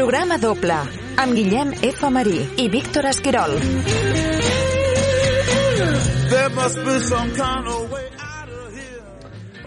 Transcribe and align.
Programa 0.00 0.38
doble 0.40 0.76
amb 1.20 1.34
Guillem 1.36 1.74
F. 1.84 2.08
Marí 2.08 2.38
i 2.56 2.70
Víctor 2.72 3.04
Esquirol. 3.10 3.50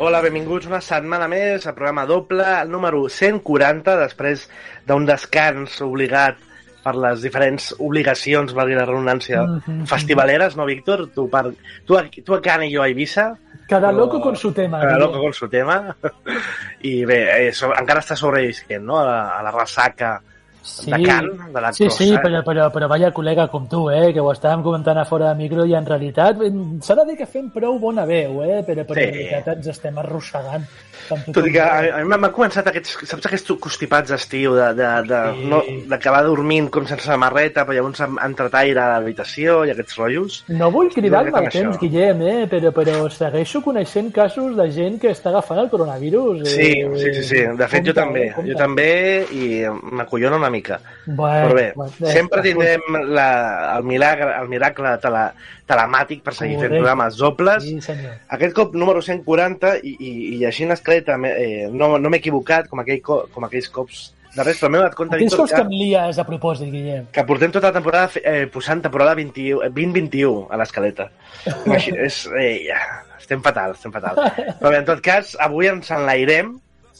Hola, 0.01 0.21
benvinguts 0.25 0.71
una 0.71 0.79
setmana 0.81 1.27
més 1.29 1.67
a 1.69 1.75
programa 1.77 2.07
doble, 2.09 2.47
el 2.63 2.73
número 2.73 3.03
140, 3.13 3.93
després 4.01 4.47
d'un 4.89 5.05
descans 5.05 5.77
obligat 5.85 6.41
per 6.83 6.95
les 6.99 7.23
diferents 7.23 7.69
obligacions, 7.79 8.53
valgui 8.53 8.75
la 8.75 8.85
redundància, 8.85 9.43
mm 9.43 9.61
-hmm. 9.65 9.85
festivaleres, 9.87 10.57
no, 10.57 10.65
Víctor? 10.65 11.07
Tu, 11.15 11.29
per, 11.29 11.53
tu, 11.85 11.95
a, 11.95 12.03
tu 12.25 12.33
a 12.33 12.41
Can 12.41 12.63
i 12.63 12.75
jo 12.75 12.81
a 12.81 12.87
Eivissa. 12.87 13.37
Cada 13.67 13.87
però... 13.87 13.97
loco 13.97 14.19
con 14.19 14.35
su 14.35 14.51
tema. 14.51 14.79
Cada 14.79 14.97
loco 14.97 15.19
con 15.19 15.33
su 15.33 15.47
tema. 15.47 15.95
I 16.81 17.05
bé, 17.05 17.47
eh, 17.47 17.51
so, 17.53 17.71
encara 17.73 18.01
està 18.01 18.15
sobrevisquent, 18.15 18.83
no?, 18.83 18.99
a 18.99 19.05
la, 19.05 19.37
a 19.37 19.41
la 19.41 19.51
ressaca 19.51 20.21
sí. 20.63 20.89
de 20.91 21.03
Can, 21.03 21.29
de 21.53 21.61
la 21.61 21.73
Sí, 21.75 21.89
sí, 21.91 22.09
però, 22.23 22.41
però, 22.47 22.69
però 22.73 22.89
vaya 22.89 23.11
col·lega 23.13 23.49
com 23.51 23.67
tu, 23.69 23.85
eh, 23.91 24.13
que 24.15 24.23
ho 24.23 24.31
estàvem 24.31 24.63
comentant 24.65 24.97
a 24.97 25.05
fora 25.05 25.29
de 25.29 25.41
micro 25.43 25.67
i 25.69 25.75
en 25.77 25.85
realitat 25.85 26.41
s'ha 26.81 26.97
de 27.01 27.07
dir 27.11 27.19
que 27.19 27.29
fem 27.29 27.51
prou 27.53 27.77
bona 27.83 28.07
veu, 28.09 28.41
eh, 28.47 28.63
però, 28.65 28.87
però 28.87 28.99
sí. 29.01 29.09
en 29.09 29.19
realitat 29.19 29.53
ens 29.57 29.71
estem 29.75 30.01
arrossegant 30.01 30.65
tot 31.09 31.47
i 31.47 31.51
que 31.51 31.61
a, 31.61 31.97
a 31.97 32.01
mi 32.03 32.09
m'han 32.09 32.31
començat 32.33 32.67
aquests, 32.69 32.95
saps 33.09 33.27
aquests 33.27 33.53
constipats 33.63 34.13
d'estiu, 34.13 34.55
d'acabar 34.55 35.03
de, 35.03 35.09
de, 35.09 35.99
sí. 35.99 36.13
no, 36.13 36.23
dormint 36.29 36.69
com 36.73 36.87
sense 36.87 37.05
samarreta, 37.07 37.65
però 37.67 37.77
llavors 37.77 38.03
entretaire 38.05 38.79
a 38.79 38.87
l'habitació 38.93 39.63
i 39.67 39.73
aquests 39.73 39.97
rotllos. 39.99 40.39
No 40.53 40.69
vull 40.73 40.91
cridar-me 40.93 41.35
al 41.39 41.49
temps, 41.53 41.79
Guillem, 41.81 42.23
eh? 42.29 42.37
però, 42.51 42.71
però 42.75 43.03
segueixo 43.11 43.63
coneixent 43.65 44.11
casos 44.15 44.55
de 44.59 44.69
gent 44.75 44.99
que 45.01 45.11
està 45.11 45.31
agafant 45.33 45.63
el 45.65 45.71
coronavirus. 45.73 46.45
Eh? 46.45 46.53
Sí, 46.53 46.71
sí, 47.03 47.13
sí, 47.19 47.25
sí. 47.31 47.43
De 47.43 47.67
fet, 47.67 47.83
compte, 47.83 47.89
jo 47.89 47.97
també. 47.99 48.27
Compte. 48.37 48.51
Jo 48.51 48.59
també 48.59 48.89
i 49.33 49.49
m'acollona 49.67 50.39
una 50.39 50.52
mica. 50.53 50.79
Bueno, 51.05 51.49
però 51.49 51.57
bé, 51.57 51.65
bueno, 51.75 52.09
sempre 52.13 52.41
tindrem 52.45 52.97
la, 53.09 53.27
el, 53.75 53.85
milagre, 53.89 54.31
el 54.37 54.49
miracle 54.51 54.95
tele, 55.03 55.27
telemàtic 55.69 56.23
per 56.25 56.35
seguir 56.37 56.59
fent 56.61 56.75
programes 56.77 57.19
dobles. 57.19 57.65
Sí, 57.65 57.99
Aquest 58.37 58.55
cop 58.57 58.75
número 58.77 59.01
140 59.03 59.77
i, 59.81 59.95
i, 59.97 60.11
i 60.33 60.41
llegint 60.41 60.73
l'escaleta 60.73 61.17
eh, 61.33 61.69
no, 61.71 61.95
no 61.97 62.11
m'he 62.11 62.21
equivocat 62.21 62.69
com, 62.71 62.83
aquell, 62.83 63.01
com 63.03 63.49
aquells 63.49 63.71
cops 63.73 64.11
darrers, 64.33 64.59
però 64.59 64.71
m'he 64.71 64.81
donat 64.81 64.97
compte, 64.97 65.17
Aquells 65.17 65.37
cops 65.37 65.53
que, 65.53 65.61
em 65.61 65.73
lies 65.73 66.19
a 66.19 66.25
propòsit, 66.27 66.69
Guillem. 66.73 67.07
Que 67.13 67.25
portem 67.27 67.53
tota 67.53 67.69
la 67.69 67.77
temporada 67.77 68.21
eh, 68.23 68.45
posant 68.51 68.81
temporada 68.83 69.15
20-21 69.19 70.47
a 70.49 70.59
l'escaleta. 70.61 71.09
és, 72.07 72.19
eh, 72.39 72.53
ja, 72.67 72.79
estem 73.19 73.43
fatal, 73.45 73.77
estem 73.77 73.93
fatal. 73.93 74.21
Però 74.59 74.71
bé, 74.73 74.79
en 74.81 74.89
tot 74.89 75.03
cas, 75.05 75.35
avui 75.43 75.69
ens 75.71 75.91
enlairem, 75.93 76.55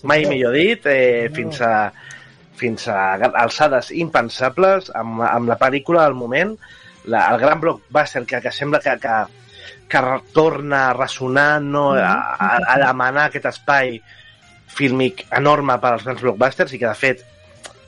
mai 0.09 0.27
millor 0.29 0.55
dit, 0.57 0.85
eh, 0.89 1.29
fins 1.33 1.61
a 1.63 1.73
fins 2.59 2.87
a 2.87 3.15
alçades 3.43 3.91
impensables 3.91 4.91
amb, 4.95 5.23
amb 5.25 5.49
la 5.49 5.59
pel·lícula 5.59 6.05
del 6.07 6.17
moment. 6.17 6.55
La, 7.09 7.25
el 7.33 7.41
gran 7.41 7.59
blockbuster 7.59 8.23
que, 8.25 8.39
que 8.43 8.51
sembla 8.55 8.79
que, 8.79 8.95
que, 9.01 9.17
que 9.91 10.03
torna 10.33 10.89
a 10.89 10.93
ressonar, 10.95 11.61
no, 11.61 11.91
a, 11.99 12.13
a, 12.37 12.55
a 12.75 12.79
demanar 12.85 13.27
aquest 13.27 13.49
espai 13.51 13.97
fílmic 14.73 15.27
enorme 15.35 15.77
per 15.81 15.93
als 15.93 16.07
grans 16.07 16.23
blockbusters 16.23 16.73
i 16.73 16.81
que, 16.81 16.87
de 16.87 16.97
fet, 16.97 17.25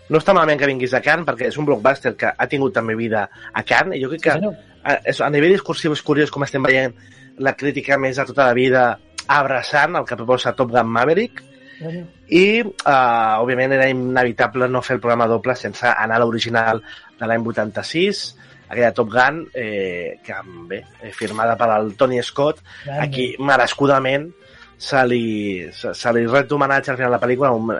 no 0.09 0.21
està 0.21 0.35
malament 0.35 0.59
que 0.61 0.69
vinguis 0.69 0.93
a 0.93 1.01
Cannes 1.01 1.25
perquè 1.25 1.49
és 1.49 1.57
un 1.57 1.65
blockbuster 1.65 2.13
que 2.19 2.29
ha 2.29 2.47
tingut 2.49 2.75
també 2.75 2.97
vida 2.97 3.25
a 3.25 3.63
Cannes 3.65 3.97
i 3.97 4.03
jo 4.03 4.11
crec 4.11 4.27
que 4.27 4.35
sí, 4.37 4.51
a, 4.85 4.99
a 5.25 5.29
nivell 5.33 5.55
discursiu 5.55 5.95
és 5.95 6.03
curiós 6.05 6.33
com 6.33 6.45
estem 6.45 6.65
veient 6.65 6.93
la 7.41 7.55
crítica 7.57 7.97
més 7.97 8.19
de 8.19 8.27
tota 8.29 8.45
la 8.51 8.57
vida 8.57 8.83
abraçant 9.25 9.97
el 9.97 10.05
que 10.05 10.17
proposa 10.19 10.53
Top 10.53 10.69
Gun 10.73 10.91
Maverick 10.93 11.41
i 11.81 12.61
uh, 12.63 13.41
òbviament 13.41 13.75
era 13.75 13.89
inevitable 13.91 14.69
no 14.71 14.81
fer 14.85 14.95
el 14.95 15.03
programa 15.03 15.27
doble 15.27 15.55
sense 15.59 15.85
anar 15.85 16.17
a 16.17 16.23
l'original 16.23 16.81
de 17.19 17.27
l'any 17.27 17.43
86 17.43 18.25
aquella 18.67 18.93
Top 18.93 19.11
Gun, 19.11 19.47
eh, 19.53 20.19
que 20.23 20.33
bé, 20.67 20.83
eh, 21.01 21.11
firmada 21.11 21.55
per 21.55 21.69
al 21.69 21.93
Tony 21.95 22.21
Scott, 22.23 22.61
Grande. 22.83 23.03
aquí 23.03 23.35
merescudament 23.39 24.31
se 24.77 25.05
li, 25.07 25.71
se, 25.71 25.93
se 25.93 26.13
li 26.13 26.25
ret 26.27 26.51
homenatge 26.51 26.91
al 26.91 26.97
final 26.97 27.11
de 27.11 27.17
la 27.17 27.21
pel·lícula, 27.21 27.51
un, 27.51 27.71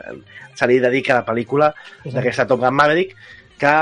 se 0.56 0.68
li 0.68 0.80
dedica 0.80 1.16
a 1.16 1.22
la 1.22 1.28
pel·lícula 1.28 1.72
d'aquesta 2.06 2.46
Top 2.48 2.62
Gun 2.62 2.76
Maverick, 2.76 3.16
que 3.60 3.76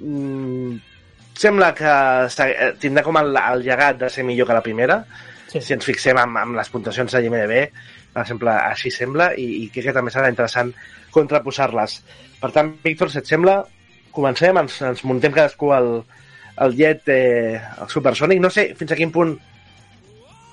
mm, 0.00 0.78
sembla 1.38 1.72
que 1.74 1.92
eh, 2.48 2.72
tindrà 2.80 3.04
com 3.06 3.20
el, 3.20 3.36
el 3.36 3.66
llegat 3.66 4.00
de 4.00 4.10
ser 4.10 4.24
millor 4.24 4.48
que 4.48 4.56
la 4.58 4.64
primera, 4.64 5.04
sí. 5.50 5.62
si 5.66 5.74
ens 5.76 5.86
fixem 5.86 6.18
amb, 6.20 6.38
amb 6.40 6.58
les 6.58 6.70
puntuacions 6.72 7.12
de 7.12 7.22
IMDB, 7.26 7.54
per 8.14 8.24
exemple, 8.24 8.54
així 8.54 8.92
sembla, 8.94 9.30
i, 9.38 9.48
i 9.64 9.68
crec 9.74 9.90
que 9.90 9.96
també 9.96 10.14
serà 10.14 10.30
interessant 10.32 10.72
contraposar-les. 11.14 12.00
Per 12.40 12.50
tant, 12.54 12.72
Víctor, 12.84 13.10
si 13.12 13.20
et 13.20 13.28
sembla, 13.30 13.60
comencem, 14.14 14.58
ens, 14.58 14.80
ens 14.86 15.04
muntem 15.06 15.34
cadascú 15.34 15.72
al, 15.74 15.92
el 16.66 16.76
jet, 16.78 17.06
eh, 17.12 17.60
el 17.82 17.92
supersònic. 17.92 18.42
No 18.42 18.50
sé 18.54 18.70
fins 18.78 18.94
a 18.94 18.98
quin 18.98 19.12
punt 19.14 19.36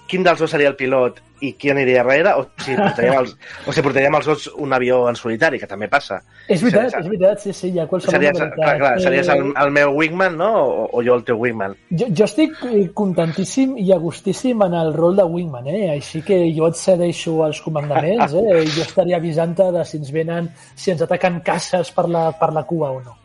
quin 0.07 0.23
dels 0.25 0.39
dos 0.39 0.51
seria 0.51 0.71
el 0.71 0.77
pilot 0.79 1.21
i 1.45 1.51
qui 1.53 1.69
aniria 1.69 2.01
darrere, 2.01 2.33
o 2.39 2.45
si 2.63 2.73
portaríem 2.79 3.19
els, 3.19 3.33
o 3.67 3.73
si 3.75 3.83
portaríem 3.85 4.15
els 4.17 4.29
dos 4.29 4.47
un 4.57 4.73
avió 4.73 5.03
en 5.09 5.17
solitari, 5.19 5.59
que 5.61 5.69
també 5.69 5.89
passa. 5.91 6.19
És 6.47 6.63
veritat, 6.63 6.89
series, 6.89 7.03
és 7.03 7.11
veritat, 7.11 7.43
sí, 7.43 7.53
sí, 7.53 7.71
hi 7.75 7.81
ha 7.83 7.85
qualsevol 7.89 8.17
series, 8.17 8.39
clar, 8.55 8.71
clar, 8.81 8.93
series 9.03 9.29
el, 9.35 9.43
el 9.51 9.73
meu 9.75 9.93
wingman, 9.99 10.39
no? 10.39 10.49
O, 10.63 10.87
o 10.97 11.03
jo 11.05 11.19
el 11.19 11.23
teu 11.27 11.37
wingman? 11.43 11.77
Jo, 11.91 12.09
jo 12.09 12.25
estic 12.25 12.57
eh, 12.71 12.87
contentíssim 12.97 13.77
i 13.83 13.91
agustíssim 13.93 14.65
en 14.65 14.79
el 14.81 14.93
rol 14.97 15.19
de 15.19 15.27
wingman, 15.29 15.69
eh? 15.69 15.83
Així 15.97 16.23
que 16.25 16.41
jo 16.57 16.71
et 16.71 16.79
cedeixo 16.79 17.37
els 17.45 17.61
comandaments, 17.65 18.33
eh? 18.33 18.65
Jo 18.77 18.83
estaria 18.83 19.21
avisant-te 19.21 19.69
de 19.73 19.85
si 19.87 20.01
ens 20.01 20.11
venen, 20.13 20.51
si 20.75 20.91
ens 20.93 21.05
ataquen 21.05 21.41
caces 21.45 21.93
per 21.93 22.09
la, 22.09 22.29
per 22.37 22.51
la 22.55 22.65
cua 22.67 22.91
o 22.97 22.99
no. 23.03 23.15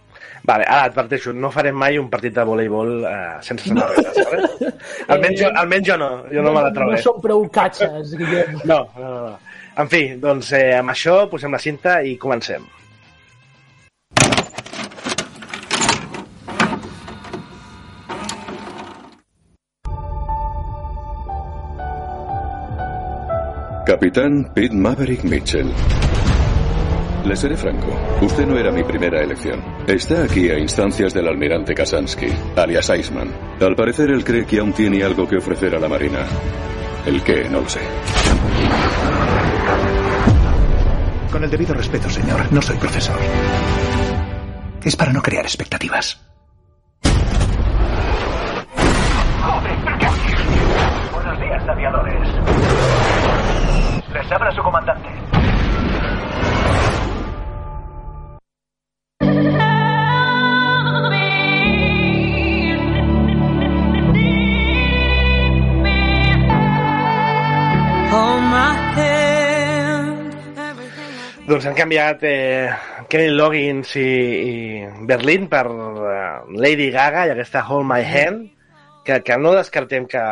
Vale, 0.45 0.65
ara 0.67 0.89
adverteixo, 0.89 1.33
no 1.33 1.53
farem 1.55 1.77
mai 1.79 1.99
un 2.01 2.09
partit 2.11 2.35
de 2.35 2.45
voleibol 2.45 3.05
eh, 3.07 3.39
sense 3.47 3.69
samarretes, 3.69 4.19
vale? 4.27 4.73
almenys, 5.15 5.39
jo, 5.39 5.51
almenys 5.61 5.87
jo 5.87 5.97
no, 6.01 6.11
jo 6.33 6.43
no, 6.43 6.49
no 6.49 6.55
me 6.57 6.65
la 6.67 6.73
trobo. 6.75 6.97
No 6.97 7.03
som 7.05 7.23
prou 7.23 7.47
catxes, 7.55 8.17
Guillem. 8.19 8.59
No, 8.67 8.83
no, 8.99 9.15
no. 9.29 9.35
En 9.79 9.89
fi, 9.89 10.03
doncs 10.21 10.51
eh, 10.59 10.73
amb 10.81 10.91
això 10.93 11.23
posem 11.31 11.55
la 11.55 11.63
cinta 11.63 12.01
i 12.03 12.17
comencem. 12.21 12.67
Capitán 23.87 24.45
Pete 24.55 24.75
Maverick 24.75 25.23
Mitchell. 25.25 25.71
Le 27.33 27.37
seré 27.37 27.57
franco. 27.57 27.89
Usted 28.21 28.47
no 28.47 28.59
era 28.59 28.71
mi 28.71 28.85
primera 28.85 29.23
elección. 29.23 29.65
Está 29.87 30.25
aquí 30.25 30.51
a 30.51 30.59
instancias 30.59 31.15
del 31.15 31.27
almirante 31.27 31.75
Kasansky, 31.75 32.27
alias 32.55 32.91
Iceman. 32.91 33.33
Al 33.59 33.75
parecer 33.75 34.11
él 34.11 34.23
cree 34.23 34.45
que 34.45 34.59
aún 34.59 34.75
tiene 34.75 35.03
algo 35.03 35.27
que 35.27 35.39
ofrecer 35.39 35.75
a 35.75 35.79
la 35.79 35.89
Marina. 35.89 36.27
¿El 37.07 37.23
qué? 37.23 37.49
No 37.49 37.63
lo 37.63 37.69
sé. 37.71 37.81
Con 41.31 41.43
el 41.43 41.49
debido 41.49 41.73
respeto, 41.73 42.11
señor, 42.11 42.53
no 42.53 42.61
soy 42.61 42.77
profesor. 42.77 43.17
Es 44.85 44.95
para 44.95 45.15
no 45.15 45.23
crear 45.23 45.47
expectativas. 45.47 46.21
Buenos 51.15 51.41
días, 51.41 51.67
aviadores. 51.67 52.29
Les 54.13 54.33
habla 54.33 54.53
su 54.55 54.63
comandante. 54.63 55.22
Doncs 71.53 71.67
han 71.69 71.75
canviat 71.77 72.23
eh, 72.25 72.73
Kenny 73.13 73.35
Loggins 73.37 73.91
i, 74.01 74.05
i 74.49 74.53
Berlín 75.05 75.51
per 75.53 75.67
uh, 75.69 76.47
Lady 76.57 76.87
Gaga 76.95 77.27
i 77.29 77.33
aquesta 77.35 77.61
Hold 77.69 77.85
My 77.91 78.07
Hand, 78.09 78.47
que, 79.05 79.19
que 79.21 79.37
no 79.37 79.53
descartem 79.53 80.07
que 80.09 80.23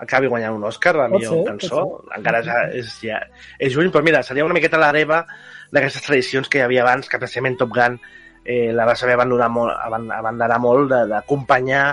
acabi 0.00 0.30
guanyant 0.32 0.56
un 0.56 0.64
Òscar, 0.70 0.94
la 0.96 1.10
millor 1.12 1.34
ser, 1.34 1.42
cançó. 1.50 1.82
Encara 2.16 2.40
és, 2.40 2.48
és, 2.80 2.94
ja, 3.10 3.18
és 3.60 3.74
juny, 3.74 3.90
però 3.92 4.00
mira, 4.06 4.22
seria 4.24 4.46
una 4.46 4.56
miqueta 4.56 4.80
l'hereva 4.80 5.20
d'aquestes 5.68 6.06
tradicions 6.06 6.48
que 6.48 6.62
hi 6.62 6.64
havia 6.64 6.86
abans, 6.86 7.12
que 7.12 7.20
precisament 7.20 7.60
Top 7.60 7.76
Gun 7.76 8.00
eh, 8.00 8.72
la 8.72 8.88
va 8.88 8.96
saber 8.96 9.18
abandonar 9.18 9.50
molt, 9.52 9.76
abandonar 10.16 10.60
molt 10.64 10.96
d'acompanyar 11.12 11.84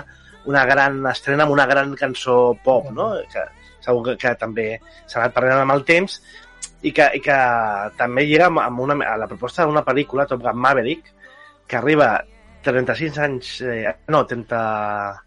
una 0.48 0.64
gran 0.64 1.02
estrena 1.12 1.44
amb 1.44 1.52
una 1.58 1.68
gran 1.68 1.92
cançó 2.00 2.56
pop, 2.64 2.88
no? 2.88 3.12
Que 3.28 3.44
segur 3.84 4.02
que, 4.08 4.16
que 4.24 4.32
també 4.40 4.70
s'ha 5.04 5.20
anat 5.20 5.36
perdent 5.36 5.66
amb 5.66 5.76
el 5.76 5.84
temps 5.84 6.22
i 6.82 6.92
que, 6.92 7.08
i 7.16 7.20
que 7.24 7.36
també 7.98 8.26
llega 8.28 8.48
amb 8.50 8.80
una, 8.84 8.96
a 9.06 9.16
la 9.20 9.28
proposta 9.30 9.64
d'una 9.66 9.84
pel·lícula, 9.86 10.26
Top 10.28 10.42
Gun 10.44 10.58
Maverick, 10.60 11.12
que 11.66 11.78
arriba 11.78 12.10
36 12.66 13.18
anys... 13.26 13.60
Eh, 13.62 13.94
no, 14.12 14.24
30... 14.26 15.22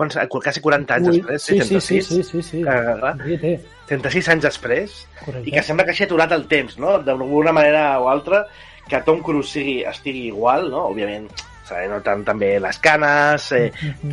Quants, 0.00 0.16
quasi 0.32 0.62
40 0.64 0.96
anys 0.96 1.08
Ui, 1.10 1.18
després, 1.18 1.42
sí, 1.44 1.56
36, 1.58 1.82
sí, 1.84 2.00
sí, 2.00 2.22
sí, 2.22 2.42
sí, 2.42 2.42
sí. 2.46 2.60
Que, 2.64 3.56
36 3.90 4.30
anys 4.32 4.46
després, 4.46 4.94
Correcte. 5.18 5.48
i 5.50 5.52
que 5.52 5.64
sembla 5.66 5.84
que 5.84 5.92
hagi 5.92 6.06
aturat 6.06 6.32
el 6.32 6.46
temps, 6.48 6.78
no? 6.80 6.94
D'alguna 7.04 7.52
manera 7.52 7.82
o 8.00 8.08
altra, 8.08 8.46
que 8.88 9.02
Tom 9.04 9.20
Cruise 9.26 9.50
sigui, 9.52 9.80
estigui 9.90 10.28
igual, 10.30 10.70
no? 10.72 10.86
Òbviament, 10.94 11.28
se 11.70 11.86
noten 11.88 12.24
també 12.26 12.52
les 12.60 12.78
canes, 12.82 13.48
eh, 13.56 13.70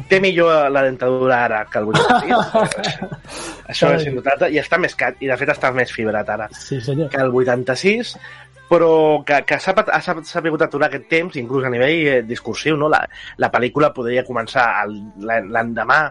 té 0.07 0.21
millor 0.23 0.69
la 0.71 0.83
dentadura 0.87 1.43
ara 1.49 1.63
que 1.67 1.81
el 1.81 1.89
86, 1.89 2.97
això 3.73 3.91
és 3.97 4.05
indubtable, 4.07 4.51
i 4.53 4.59
està 4.61 4.77
més 4.79 4.95
cat, 4.95 5.17
i 5.19 5.27
de 5.29 5.37
fet 5.41 5.51
està 5.55 5.73
més 5.75 5.91
fibrat 5.93 6.29
ara 6.37 6.47
Sí, 6.53 6.79
senyor. 6.81 7.09
que 7.11 7.19
el 7.25 7.33
86, 7.33 8.13
però 8.69 9.23
que, 9.25 9.41
que 9.47 9.57
s'ha 9.63 9.73
sabut 10.27 10.61
aturar 10.65 10.89
aquest 10.89 11.05
temps, 11.09 11.35
inclús 11.39 11.63
a 11.65 11.69
nivell 11.71 12.07
eh, 12.13 12.21
discursiu, 12.27 12.75
no? 12.77 12.89
La, 12.91 12.99
la 13.39 13.49
pel·lícula 13.53 13.93
podria 13.95 14.25
començar 14.27 14.65
l'endemà 15.17 16.01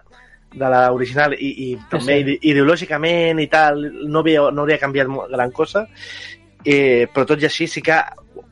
de 0.56 0.68
l'original 0.72 1.34
i, 1.36 1.50
i 1.66 1.68
també 1.90 2.14
sí. 2.14 2.22
ide- 2.24 2.38
ideològicament 2.52 3.42
i 3.44 3.48
tal, 3.52 3.82
no 4.08 4.22
havia, 4.24 4.46
no 4.56 4.64
hauria 4.64 4.78
canviat 4.80 5.10
gran 5.34 5.52
cosa, 5.52 5.84
eh, 6.64 7.04
però 7.12 7.26
tot 7.28 7.42
i 7.44 7.48
així 7.50 7.66
sí 7.68 7.82
que 7.84 7.98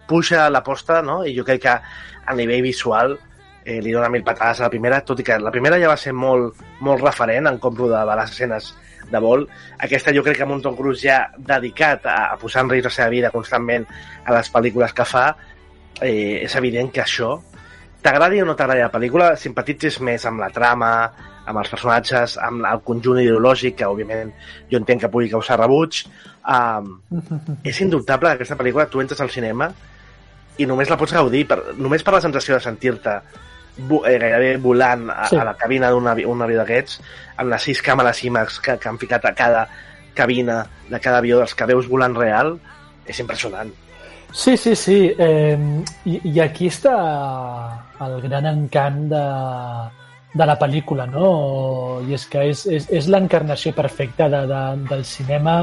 puja 0.06 0.50
l'aposta, 0.52 1.00
no? 1.00 1.22
I 1.24 1.32
jo 1.38 1.46
crec 1.48 1.62
que 1.64 1.78
a 2.26 2.34
nivell 2.34 2.62
visual 2.64 3.16
eh, 3.64 3.80
li 3.80 3.92
dona 3.92 4.10
mil 4.12 4.24
patades 4.24 4.60
a 4.60 4.68
la 4.68 4.72
primera, 4.72 5.00
tot 5.00 5.20
i 5.20 5.26
que 5.26 5.38
la 5.40 5.52
primera 5.54 5.78
ja 5.80 5.90
va 5.90 5.98
ser 6.00 6.12
molt, 6.12 6.60
molt 6.84 7.02
referent 7.02 7.48
en 7.50 7.58
com 7.62 7.76
rodava 7.76 8.16
les 8.20 8.34
escenes 8.34 8.74
de 9.10 9.20
vol. 9.20 9.46
Aquesta 9.84 10.12
jo 10.16 10.22
crec 10.24 10.38
que 10.38 10.46
amb 10.46 10.56
un 10.56 10.62
Tom 10.64 10.76
Cruise 10.76 11.02
ja 11.04 11.24
dedicat 11.36 12.06
a, 12.06 12.18
a 12.34 12.38
posar 12.40 12.64
en 12.64 12.72
risc 12.72 12.90
la 12.90 12.94
seva 12.98 13.10
vida 13.12 13.32
constantment 13.34 13.86
a 14.24 14.36
les 14.36 14.52
pel·lícules 14.52 14.94
que 14.96 15.08
fa, 15.08 15.26
eh, 16.00 16.44
és 16.44 16.56
evident 16.60 16.90
que 16.92 17.04
això, 17.04 17.36
t'agradi 18.04 18.42
o 18.42 18.48
no 18.48 18.56
t'agradi 18.56 18.84
la 18.84 18.92
pel·lícula, 18.92 19.32
simpatitzes 19.40 20.00
més 20.04 20.24
amb 20.28 20.44
la 20.44 20.50
trama, 20.52 20.90
amb 21.44 21.60
els 21.60 21.72
personatges, 21.72 22.36
amb 22.40 22.64
el 22.68 22.80
conjunt 22.84 23.20
ideològic, 23.20 23.78
que 23.80 23.88
òbviament 23.88 24.32
jo 24.70 24.80
entenc 24.80 25.04
que 25.04 25.12
pugui 25.12 25.32
causar 25.32 25.60
rebuig. 25.60 26.04
Um, 26.44 26.98
és 27.70 27.80
indubtable 27.84 28.32
que 28.32 28.40
aquesta 28.40 28.60
pel·lícula 28.60 28.88
tu 28.92 29.00
entres 29.00 29.20
al 29.24 29.32
cinema 29.32 29.70
i 30.58 30.66
només 30.66 30.90
la 30.90 30.96
pots 31.00 31.12
gaudir, 31.12 31.46
per, 31.48 31.58
només 31.76 32.02
per 32.06 32.14
la 32.14 32.20
sensació 32.22 32.54
de 32.54 32.60
sentir-te 32.62 33.14
eh, 33.16 34.18
gairebé 34.18 34.56
volant 34.62 35.08
a, 35.10 35.26
Sí. 35.28 35.36
a 35.36 35.44
la 35.44 35.54
cabina 35.58 35.90
d'un 35.90 36.06
avi, 36.08 36.24
un 36.24 36.42
avió 36.42 36.60
d'aquests, 36.62 37.00
amb 37.36 37.50
les 37.50 37.62
sis 37.62 37.82
càmeres 37.82 38.22
IMAX 38.24 38.60
que, 38.60 38.76
que 38.78 38.88
han 38.88 38.98
ficat 38.98 39.24
a 39.24 39.34
cada 39.34 39.66
cabina 40.14 40.60
de 40.88 41.00
cada 41.00 41.18
avió 41.18 41.38
dels 41.40 41.54
que 41.54 41.66
veus 41.66 41.88
volant 41.90 42.14
real, 42.14 42.58
és 43.06 43.18
impressionant. 43.20 43.72
Sí, 44.32 44.56
sí, 44.56 44.74
sí. 44.76 45.12
Eh, 45.18 45.58
i, 46.06 46.20
I 46.32 46.40
aquí 46.40 46.66
està 46.70 46.94
el 48.04 48.20
gran 48.22 48.46
encant 48.50 49.04
de, 49.10 49.24
de 50.34 50.46
la 50.46 50.56
pel·lícula, 50.58 51.06
no? 51.06 52.00
I 52.06 52.14
és 52.14 52.26
que 52.30 52.42
és, 52.50 52.64
és, 52.66 52.88
és 52.90 53.06
l'encarnació 53.10 53.72
perfecta 53.74 54.28
de, 54.28 54.40
de, 54.50 54.62
del 54.90 55.04
cinema 55.06 55.60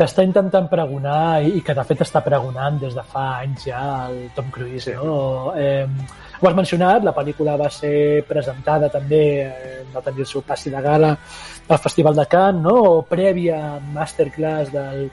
que 0.00 0.06
està 0.08 0.24
intentant 0.24 0.64
pregonar 0.72 1.42
i, 1.44 1.58
que 1.60 1.74
de 1.76 1.82
fet 1.84 2.06
està 2.06 2.22
pregonant 2.24 2.78
des 2.80 2.94
de 2.96 3.02
fa 3.04 3.24
anys 3.42 3.66
ja 3.68 3.82
el 4.08 4.30
Tom 4.32 4.48
Cruise, 4.48 4.86
Sí. 4.86 4.94
no? 4.96 5.52
Eh, 5.52 5.84
ho 6.40 6.48
has 6.48 6.56
mencionat, 6.56 7.04
la 7.04 7.12
pel·lícula 7.12 7.58
va 7.60 7.68
ser 7.68 8.24
presentada 8.24 8.88
també, 8.88 9.44
eh, 9.44 9.82
va 9.92 10.00
tenir 10.00 10.24
el 10.24 10.30
seu 10.30 10.40
passi 10.40 10.72
de 10.72 10.80
gala 10.80 11.10
al 11.68 11.78
Festival 11.78 12.16
de 12.16 12.24
Cannes, 12.32 12.62
no? 12.64 12.76
O 12.94 13.02
prèvia 13.04 13.78
masterclass 13.92 14.72
del, 14.72 15.10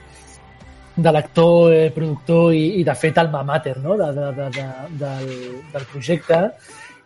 de 0.96 1.12
l'actor, 1.12 1.70
eh, 1.74 1.90
productor 1.92 2.54
i, 2.54 2.80
i 2.80 2.84
de 2.84 2.94
fet 2.96 3.18
alma 3.20 3.44
mater 3.44 3.76
no? 3.78 3.94
de, 3.94 4.08
de, 4.16 4.32
de, 4.40 4.50
de, 4.56 4.68
del, 5.04 5.28
del 5.74 5.88
projecte 5.92 6.40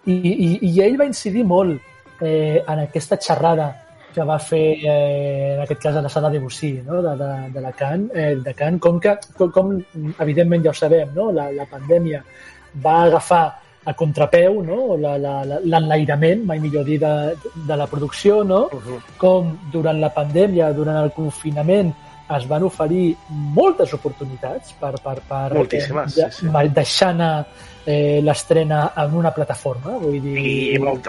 i, 0.07 0.15
i, 0.15 0.59
i 0.71 0.81
ell 0.87 0.97
va 1.01 1.11
incidir 1.11 1.43
molt 1.45 2.23
eh, 2.23 2.63
en 2.63 2.87
aquesta 2.87 3.19
xerrada 3.19 3.73
que 4.15 4.25
va 4.29 4.39
fer 4.39 4.79
eh, 4.85 5.55
en 5.57 5.63
aquest 5.65 5.81
cas 5.83 5.97
a 5.97 6.03
la 6.03 6.09
sala 6.09 6.31
de 6.31 6.39
Bussy 6.39 6.73
no? 6.87 7.01
de, 7.03 7.17
de, 7.17 7.31
de 7.55 7.61
la 7.61 7.73
Can, 7.73 8.11
eh, 8.15 8.37
de 8.45 8.55
Can 8.55 8.79
com, 8.79 9.01
que, 9.01 9.17
com, 9.39 9.51
com 9.51 9.73
evidentment 10.21 10.63
ja 10.65 10.71
ho 10.71 10.75
sabem 10.75 11.11
no? 11.17 11.31
la, 11.33 11.51
la 11.53 11.67
pandèmia 11.67 12.23
va 12.85 13.03
agafar 13.05 13.45
a 13.85 13.95
contrapeu 13.99 14.63
no? 14.63 14.97
La- 14.97 15.17
la- 15.19 15.45
la- 15.45 15.59
l'enlairament, 15.65 16.45
mai 16.47 16.61
millor 16.63 16.85
dir, 16.87 17.01
de, 17.03 17.35
de 17.67 17.77
la 17.77 17.87
producció, 17.91 18.45
no? 18.45 18.69
Uh 18.73 18.79
-huh. 18.85 19.01
com 19.19 19.57
durant 19.73 19.99
la 20.01 20.13
pandèmia, 20.15 20.73
durant 20.73 21.03
el 21.03 21.11
confinament, 21.11 21.93
es 22.37 22.47
van 22.49 22.65
oferir 22.67 23.17
moltes 23.29 23.93
oportunitats 23.97 24.73
per, 24.81 24.95
per, 25.03 25.19
per 25.29 25.43
Moltíssimes, 25.55 26.17
eh, 26.17 26.25
de, 26.25 26.31
sí, 26.33 26.49
sí. 26.49 26.73
deixar 26.79 27.11
anar 27.15 27.33
eh, 27.87 28.21
l'estrena 28.23 28.93
en 29.03 29.15
una 29.19 29.33
plataforma. 29.35 29.99
Vull 30.03 30.21
dir, 30.23 30.39
I, 30.39 30.57
i 30.77 30.81
molt, 30.83 31.09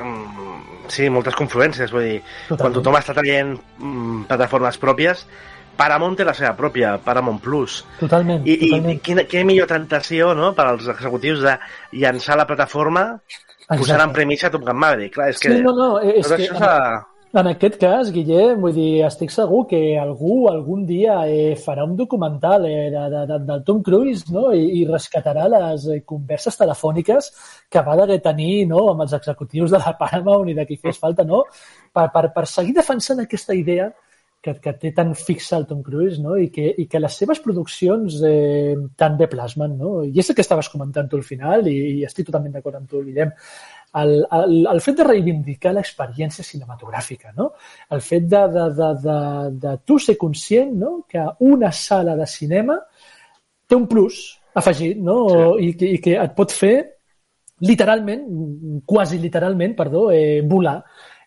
sí, 0.91 1.09
moltes 1.13 1.37
confluències, 1.39 1.93
vull 1.93 2.07
dir, 2.09 2.19
quan 2.21 2.57
Totalment. 2.57 2.77
tothom 2.81 2.99
està 2.99 3.17
traient 3.17 3.55
mm, 3.79 4.23
plataformes 4.31 4.79
pròpies, 4.81 5.25
Paramount 5.73 6.13
té 6.19 6.25
la 6.25 6.35
seva 6.37 6.51
pròpia, 6.53 6.97
Paramount 7.01 7.39
Plus. 7.41 7.79
Totalment, 7.97 8.43
I, 8.45 8.53
i 8.53 8.67
totalment. 8.69 8.99
quina, 9.07 9.23
quina 9.29 9.47
millor 9.49 9.71
tentació 9.71 10.33
no, 10.37 10.51
per 10.53 10.67
als 10.69 10.85
executius 10.93 11.41
de 11.41 11.55
llançar 11.97 12.37
la 12.37 12.45
plataforma 12.45 13.07
posant 13.71 14.03
en 14.03 14.13
premissa 14.13 14.51
Top 14.53 14.67
Gun 14.67 14.77
Maverick. 14.77 15.15
Clar, 15.15 15.31
és 15.33 15.41
que, 15.41 15.55
Sí, 15.55 15.63
no, 15.65 15.73
no, 15.73 15.87
és 16.03 16.29
que 16.29 16.37
això. 16.45 16.75
En 17.41 17.47
aquest 17.49 17.79
cas, 17.81 18.09
Guillem, 18.13 18.59
vull 18.61 18.75
dir, 18.75 18.89
estic 19.07 19.31
segur 19.33 19.63
que 19.69 19.79
algú 19.97 20.35
algun 20.51 20.83
dia 20.85 21.15
eh, 21.25 21.55
farà 21.57 21.85
un 21.87 21.95
documental 21.97 22.67
eh, 22.69 22.91
de, 22.93 23.05
de, 23.13 23.23
de, 23.31 23.39
del 23.47 23.63
Tom 23.65 23.81
Cruise 23.87 24.29
no? 24.33 24.51
I, 24.53 24.67
i 24.81 24.83
rescatarà 24.85 25.47
les 25.49 25.87
eh, 25.89 25.99
converses 26.05 26.59
telefòniques 26.59 27.31
que 27.73 27.83
va 27.87 27.97
d'haver 27.97 28.19
tenir 28.21 28.67
no? 28.69 28.85
amb 28.91 29.07
els 29.07 29.17
executius 29.17 29.73
de 29.73 29.81
la 29.81 29.95
Paramount 29.97 30.53
i 30.53 30.57
de 30.59 30.67
qui 30.69 30.77
fes 30.77 31.01
falta, 31.01 31.25
no? 31.25 31.41
Per, 31.93 32.05
per, 32.13 32.27
per 32.37 32.45
seguir 32.49 32.77
defensant 32.77 33.25
aquesta 33.25 33.57
idea 33.57 33.89
que, 34.43 34.53
que 34.59 34.73
té 34.77 34.91
tan 34.93 35.13
fixa 35.15 35.55
el 35.57 35.65
Tom 35.65 35.81
Cruise 35.81 36.21
no? 36.21 36.35
I, 36.37 36.49
que, 36.53 36.67
i 36.83 36.85
que 36.91 37.01
les 37.01 37.17
seves 37.17 37.39
produccions 37.41 38.19
eh, 38.27 38.75
tan 38.99 39.15
bé 39.17 39.29
plasmen. 39.31 39.77
No? 39.79 39.93
I 40.03 40.19
és 40.19 40.29
el 40.29 40.37
que 40.37 40.45
estaves 40.45 40.69
comentant 40.69 41.09
tu 41.09 41.17
al 41.17 41.25
final 41.25 41.65
i, 41.71 41.77
i 41.95 42.05
estic 42.05 42.27
totalment 42.27 42.53
d'acord 42.59 42.77
amb 42.81 42.89
tu, 42.91 43.01
Guillem. 43.07 43.31
El, 44.01 44.13
el, 44.33 44.55
el 44.71 44.79
fet 44.81 44.97
de 44.97 45.05
reivindicar 45.05 45.73
l'experiència 45.75 46.45
cinematogràfica, 46.45 47.33
no? 47.37 47.51
el 47.93 48.01
fet 48.01 48.25
de, 48.29 48.41
de, 48.55 48.63
de, 48.79 48.87
de, 49.03 49.17
de 49.65 49.73
tu 49.85 49.99
ser 50.01 50.15
conscient 50.17 50.71
no? 50.81 50.95
que 51.09 51.25
una 51.45 51.69
sala 51.71 52.15
de 52.17 52.25
cinema 52.25 52.79
té 53.67 53.77
un 53.77 53.85
plus 53.91 54.23
afegit 54.57 54.97
no? 54.97 55.19
I, 55.61 55.75
que, 55.77 55.93
i 55.97 56.01
que 56.01 56.17
et 56.17 56.33
pot 56.37 56.53
fer 56.53 56.75
literalment, 57.63 58.25
quasi 58.85 59.19
literalment, 59.19 59.75
perdó, 59.75 60.09
eh, 60.11 60.41
volar. 60.41 60.79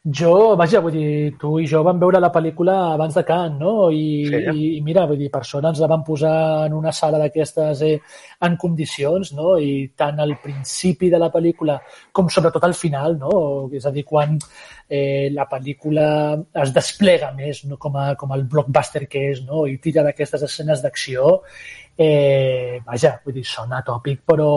Jo, 0.06 0.54
vaja, 0.54 0.78
vull 0.78 0.95
dir, 0.95 1.33
tu 1.35 1.57
i 1.59 1.64
jo 1.66 1.81
vam 1.83 1.99
veure 1.99 2.21
la 2.23 2.28
pel·lícula 2.31 2.75
abans 2.92 3.16
de 3.16 3.25
Cannes, 3.26 3.59
no? 3.59 3.88
I, 3.90 4.28
Sí. 4.31 4.38
i, 4.54 4.66
i 4.76 4.81
mira, 4.81 5.02
vull 5.04 5.19
dir, 5.19 5.31
per 5.33 5.42
sort 5.45 5.66
ens 5.66 5.81
la 5.83 5.88
van 5.90 6.04
posar 6.07 6.66
en 6.69 6.76
una 6.78 6.92
sala 6.92 7.19
d'aquestes 7.19 7.83
eh, 7.83 7.99
en 8.47 8.54
condicions, 8.57 9.33
no? 9.35 9.57
I 9.59 9.90
tant 9.97 10.21
al 10.23 10.37
principi 10.45 11.11
de 11.11 11.19
la 11.19 11.33
pel·lícula 11.35 11.81
com 12.12 12.28
sobretot 12.31 12.62
al 12.62 12.75
final, 12.75 13.19
no? 13.19 13.33
És 13.75 13.85
a 13.85 13.90
dir, 13.90 14.04
quan 14.04 14.38
eh, 14.88 15.26
la 15.35 15.49
pel·lícula 15.50 16.07
es 16.62 16.73
desplega 16.73 17.33
més 17.35 17.64
no? 17.64 17.76
com, 17.76 17.97
a, 17.97 18.14
com 18.14 18.31
el 18.31 18.45
blockbuster 18.45 19.09
que 19.09 19.33
és, 19.33 19.42
no? 19.42 19.66
I 19.66 19.78
tira 19.83 20.07
d'aquestes 20.07 20.47
escenes 20.47 20.87
d'acció, 20.87 21.40
eh, 21.97 22.83
vaja, 22.85 23.17
vull 23.25 23.38
dir, 23.38 23.45
sona 23.49 23.81
tòpic, 23.87 24.21
però 24.29 24.50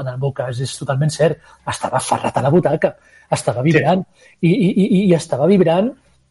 en 0.00 0.12
el 0.12 0.20
meu 0.20 0.34
cas 0.36 0.60
és 0.60 0.76
totalment 0.78 1.12
cert. 1.12 1.40
Estava 1.68 2.00
ferrat 2.04 2.36
a 2.36 2.44
la 2.44 2.52
butaca, 2.52 2.94
estava 3.32 3.64
vibrant. 3.66 4.04
I, 4.40 4.50
i, 4.50 4.70
i, 4.70 5.02
I 5.08 5.14
estava 5.16 5.48
vibrant 5.50 5.90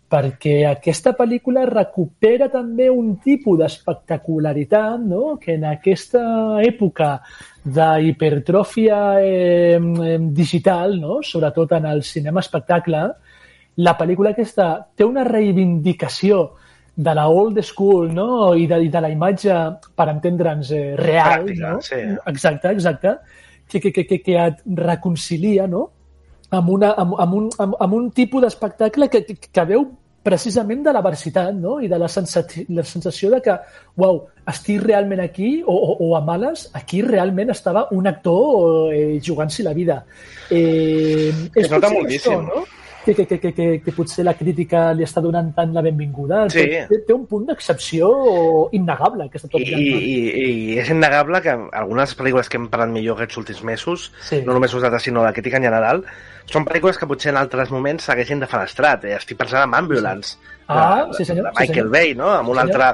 perquè 0.09 0.63
aquesta 0.65 1.13
pel·lícula 1.13 1.67
recupera 1.69 2.47
també 2.49 2.87
un 2.89 3.11
tipus 3.21 3.59
d'espectacularitat 3.59 5.03
no? 5.05 5.35
que 5.41 5.53
en 5.53 5.67
aquesta 5.69 6.23
època 6.65 7.11
d'hipertròfia 7.63 8.99
eh, 9.21 9.77
digital, 10.33 10.97
no? 10.97 11.19
sobretot 11.21 11.77
en 11.77 11.85
el 11.91 12.01
cinema 12.03 12.41
espectacle, 12.41 13.03
la 13.85 13.93
pel·lícula 13.99 14.33
aquesta 14.33 14.71
té 14.97 15.05
una 15.05 15.23
reivindicació 15.27 16.41
de 16.99 17.13
la 17.15 17.29
old 17.29 17.61
school 17.63 18.13
no? 18.13 18.53
I, 18.55 18.65
de, 18.67 18.81
i 18.83 18.89
de 18.91 19.01
la 19.01 19.09
imatge, 19.13 19.55
per 19.95 20.09
entendre'ns, 20.11 20.71
eh, 20.75 20.97
real. 20.99 21.45
Pràctica, 21.45 21.71
no? 21.71 21.79
sí. 21.85 22.01
Exacte, 22.27 22.73
exacte. 22.75 23.13
Que, 23.69 23.79
que, 23.79 23.93
que, 23.93 24.03
que, 24.05 24.19
que 24.25 24.35
et 24.35 24.59
reconcilia 24.75 25.67
no? 25.69 25.85
amb, 26.51 26.69
una, 26.75 26.91
amb, 26.99 27.15
amb, 27.23 27.37
un, 27.37 27.47
amb, 27.61 27.77
amb 27.79 27.95
un 27.95 28.09
tipus 28.11 28.43
d'espectacle 28.43 29.07
que, 29.13 29.23
que, 29.29 29.37
que 29.47 29.65
veu 29.69 29.85
precisament 30.25 30.81
de 30.83 30.91
la 30.91 31.03
versitat 31.05 31.55
no? 31.55 31.77
i 31.79 31.87
de 31.87 31.99
la, 32.01 32.09
sensati, 32.11 32.65
la 32.75 32.83
sensació 32.83 33.29
de 33.31 33.39
que, 33.45 33.55
uau, 34.01 34.19
estic 34.51 34.83
realment 34.83 35.23
aquí 35.23 35.53
o, 35.63 35.71
o, 35.71 35.95
o 36.09 36.09
a 36.17 36.21
males, 36.25 36.65
aquí 36.75 36.99
realment 37.05 37.53
estava 37.55 37.85
un 37.95 38.11
actor 38.11 38.91
eh, 38.91 39.21
jugant-s'hi 39.23 39.63
la 39.63 39.77
vida. 39.77 40.01
Eh, 40.51 41.31
és 41.55 41.71
nota 41.71 41.93
moltíssim. 41.95 42.35
això, 42.35 42.41
no? 42.43 42.65
Que, 43.05 43.13
que, 43.15 43.25
que, 43.25 43.39
que, 43.39 43.53
que, 43.55 43.65
que 43.81 43.91
potser 43.95 44.25
la 44.27 44.33
crítica 44.35 44.89
li 44.93 45.05
està 45.05 45.21
donant 45.23 45.53
tant 45.55 45.71
la 45.73 45.81
benvinguda. 45.81 46.41
Sí. 46.51 46.65
Té, 46.89 46.97
té 47.07 47.13
un 47.15 47.23
punt 47.29 47.45
d'excepció 47.47 48.09
innegable, 48.75 49.25
aquesta 49.29 49.47
Top 49.47 49.61
Gun. 49.63 49.79
i, 49.79 49.93
i, 49.95 50.17
I 50.73 50.79
és 50.81 50.89
innegable 50.91 51.39
que 51.45 51.53
algunes 51.79 52.11
pel·lícules 52.19 52.49
que 52.51 52.59
hem 52.59 52.67
parlat 52.69 52.91
millor 52.91 53.15
aquests 53.17 53.39
últims 53.39 53.63
mesos, 53.63 54.09
Sí. 54.27 54.41
no 54.45 54.53
només 54.57 54.73
nosaltres, 54.75 55.03
sinó 55.07 55.23
la 55.23 55.31
crítica 55.33 55.57
en 55.57 55.63
general, 55.69 56.03
són 56.51 56.65
pel·lícules 56.67 56.99
que 56.99 57.07
potser 57.07 57.31
en 57.31 57.39
altres 57.39 57.71
moments 57.71 58.03
s'haguessin 58.09 58.43
defenestrat. 58.43 59.05
Eh? 59.05 59.15
Estic 59.15 59.37
pensant 59.39 59.63
en 59.69 59.75
Ambulance, 59.79 60.37
Ah, 60.67 61.05
de, 61.07 61.15
sí, 61.17 61.25
senyor, 61.25 61.45
de 61.47 61.51
sí, 61.55 61.61
Michael 61.61 61.75
senyor. 61.87 61.91
Bay, 61.95 62.13
no? 62.15 62.27
amb 62.29 62.49
una 62.49 62.61
Sí, 62.61 62.67
altra 62.69 62.89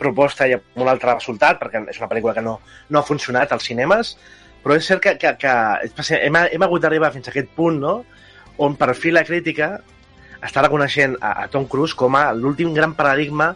proposta 0.00 0.48
i 0.48 0.54
amb 0.56 0.80
un 0.82 0.88
altre 0.88 1.12
resultat, 1.14 1.60
perquè 1.60 1.84
és 1.92 2.00
una 2.00 2.08
pel·lícula 2.10 2.32
que 2.34 2.42
no, 2.42 2.56
no 2.88 2.98
ha 2.98 3.02
funcionat 3.06 3.52
als 3.52 3.68
cinemes, 3.68 4.16
però 4.64 4.74
és 4.74 4.88
cert 4.88 5.02
que, 5.04 5.12
que, 5.20 5.36
que 5.38 6.16
hem, 6.18 6.36
hem 6.50 6.62
hagut 6.66 6.82
d'arribar 6.82 7.12
fins 7.12 7.28
a 7.28 7.30
aquest 7.30 7.52
punt, 7.54 7.78
no?, 7.78 8.00
on 8.60 8.76
per 8.76 8.92
fi 8.98 9.10
la 9.14 9.24
crítica 9.24 9.72
està 10.44 10.62
reconeixent 10.64 11.16
a, 11.20 11.34
a 11.44 11.48
Tom 11.52 11.66
Cruise 11.68 11.96
com 11.96 12.16
a 12.16 12.30
l'últim 12.36 12.72
gran 12.76 12.92
paradigma 12.96 13.50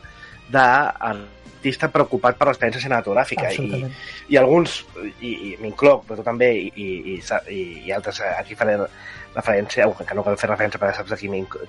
d'artista 0.53 1.89
preocupat 1.93 2.37
per 2.39 2.49
l'experiència 2.51 2.83
cinematogràfica. 2.85 3.49
I, 3.57 4.35
i 4.35 4.39
alguns, 4.41 4.79
i, 5.21 5.31
i 5.33 5.55
m'incloc, 5.63 6.05
però 6.09 6.19
tu 6.21 6.27
també, 6.27 6.51
i, 6.61 6.71
i, 6.77 7.17
i, 7.21 7.61
i, 7.87 7.93
altres, 7.97 8.21
aquí 8.39 8.57
faré 8.59 8.77
referència, 9.35 9.89
que 10.05 10.15
no 10.19 10.25
cal 10.27 10.37
fer 10.41 10.51
referència 10.53 10.81
perquè 10.81 10.99
saps 10.99 11.15
de 11.15 11.21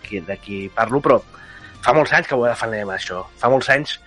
qui, 0.04 0.20
de 0.28 0.38
qui 0.44 0.60
parlo, 0.76 1.00
però 1.02 1.20
fa 1.86 1.94
molts 1.96 2.14
anys 2.18 2.28
que 2.30 2.36
ho 2.38 2.44
defensem, 2.46 2.92
això. 2.96 3.24
Fa 3.42 3.50
molts 3.54 3.70
anys 3.74 3.98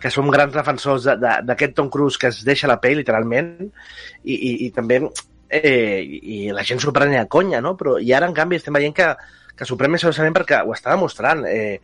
que 0.00 0.08
som 0.12 0.28
grans 0.32 0.54
defensors 0.54 1.04
de- 1.04 1.16
de- 1.20 1.40
d'aquest 1.44 1.74
Tom 1.76 1.90
Cruise 1.92 2.16
que 2.18 2.28
es 2.32 2.44
deixa 2.44 2.68
la 2.70 2.78
pell, 2.80 2.96
literalment, 3.00 3.56
i, 4.24 4.34
i, 4.34 4.52
i 4.66 4.70
també 4.76 5.00
eh, 5.50 6.00
i 6.02 6.38
la 6.54 6.64
gent 6.66 6.80
s'ho 6.82 6.92
pren 6.94 7.14
a 7.18 7.26
conya, 7.26 7.60
no? 7.60 7.76
Però, 7.76 7.98
I 7.98 8.12
ara, 8.16 8.28
en 8.30 8.36
canvi, 8.36 8.60
estem 8.60 8.76
veient 8.78 8.94
que, 8.96 9.10
que 9.56 9.66
s'ho 9.68 9.76
pren 9.80 9.90
més 9.92 10.00
seriosament 10.04 10.36
perquè 10.36 10.62
ho 10.64 10.72
està 10.76 10.94
demostrant. 10.94 11.44
Eh, 11.50 11.80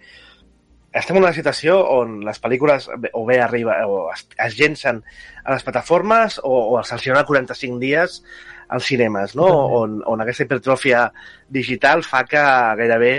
estem 0.97 1.19
en 1.19 1.27
una 1.27 1.35
situació 1.37 1.77
on 1.93 2.21
les 2.25 2.39
pel·lícules 2.41 2.87
o 3.13 3.25
bé 3.29 3.41
arriba, 3.45 3.83
o 3.85 4.07
es, 4.15 4.23
es 4.47 4.55
llencen 4.57 5.03
a 5.45 5.53
les 5.53 5.67
plataformes 5.67 6.39
o, 6.43 6.53
o 6.73 6.79
es 6.81 6.89
sanciona 6.89 7.25
45 7.29 7.79
dies 7.83 8.23
als 8.69 8.87
cinemes, 8.89 9.35
no? 9.39 9.45
On, 9.77 9.99
on 10.09 10.23
aquesta 10.25 10.47
hipertròfia 10.47 11.05
digital 11.53 12.01
fa 12.03 12.25
que 12.27 12.41
gairebé, 12.81 13.13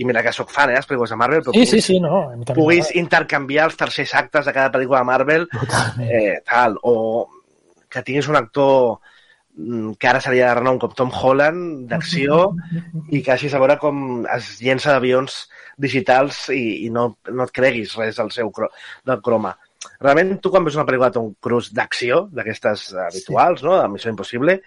i 0.00 0.04
mira 0.08 0.24
que 0.24 0.32
sóc 0.34 0.50
fan, 0.52 0.72
eh, 0.72 0.80
les 0.80 0.88
pel·lícules 0.88 1.14
de 1.14 1.20
Marvel, 1.20 1.44
però 1.44 1.54
Sí, 1.54 1.62
sí, 1.64 1.70
puguis, 1.70 1.86
sí, 1.86 2.00
no. 2.02 2.18
mi 2.36 2.44
també 2.48 2.58
puguis 2.58 2.90
intercanviar 2.98 3.68
els 3.70 3.78
tercers 3.80 4.12
actes 4.18 4.44
de 4.48 4.56
cada 4.56 4.72
pel·lícula 4.74 5.00
de 5.00 5.08
Marvel 5.12 5.46
Totalment. 5.54 6.10
eh, 6.10 6.34
tal, 6.44 6.76
o 6.82 7.28
que 7.88 8.02
tinguis 8.06 8.28
un 8.28 8.36
actor 8.42 8.98
que 9.98 10.08
ara 10.08 10.20
seria 10.24 10.50
de 10.50 10.58
renom 10.58 10.78
com 10.82 10.92
Tom 10.96 11.10
Holland, 11.14 11.88
d'acció, 11.90 12.42
i 13.14 13.22
que 13.22 13.34
hagis 13.34 13.54
a 13.54 13.62
veure 13.62 13.78
com 13.82 14.22
es 14.36 14.52
llença 14.62 14.94
d'avions 14.94 15.42
digitals 15.80 16.46
i, 16.54 16.86
i 16.86 16.92
no, 16.94 17.10
no 17.30 17.46
et 17.46 17.52
creguis 17.56 17.96
res 17.98 18.20
del 18.20 18.32
seu 18.34 18.52
del 18.54 19.20
croma. 19.24 19.56
Realment, 20.00 20.34
tu 20.44 20.50
quan 20.52 20.64
veus 20.64 20.76
una 20.76 20.86
pel·lícula 20.88 21.08
de 21.10 21.16
Tom 21.16 21.30
Cruise 21.40 21.72
d'acció, 21.76 22.26
d'aquestes 22.36 22.90
habituals, 23.06 23.62
no?, 23.64 23.76
de 23.80 23.86
Missió 23.92 24.12
Impossible, 24.12 24.58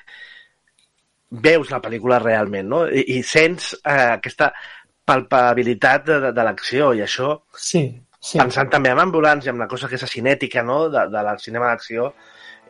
veus 1.43 1.69
la 1.73 1.81
pel·lícula 1.81 2.19
realment, 2.21 2.69
no?, 2.69 2.81
i, 2.89 3.05
i 3.17 3.19
sents 3.25 3.73
eh, 3.81 4.15
aquesta 4.17 4.51
palpabilitat 5.05 6.07
de, 6.07 6.19
de, 6.27 6.33
de 6.37 6.47
l'acció, 6.47 6.93
i 6.97 7.03
això 7.05 7.35
Sí, 7.57 7.83
sí. 8.19 8.39
pensant 8.39 8.71
també 8.73 8.93
en 8.93 9.01
Ambulance 9.03 9.49
i 9.49 9.51
en 9.53 9.59
una 9.61 9.69
cosa 9.69 9.89
que 9.89 9.99
és 9.99 10.05
cinètica, 10.09 10.65
no?, 10.65 10.87
de, 10.93 11.07
de 11.13 11.25
la 11.29 11.37
cinema 11.41 11.69
d'acció, 11.73 12.11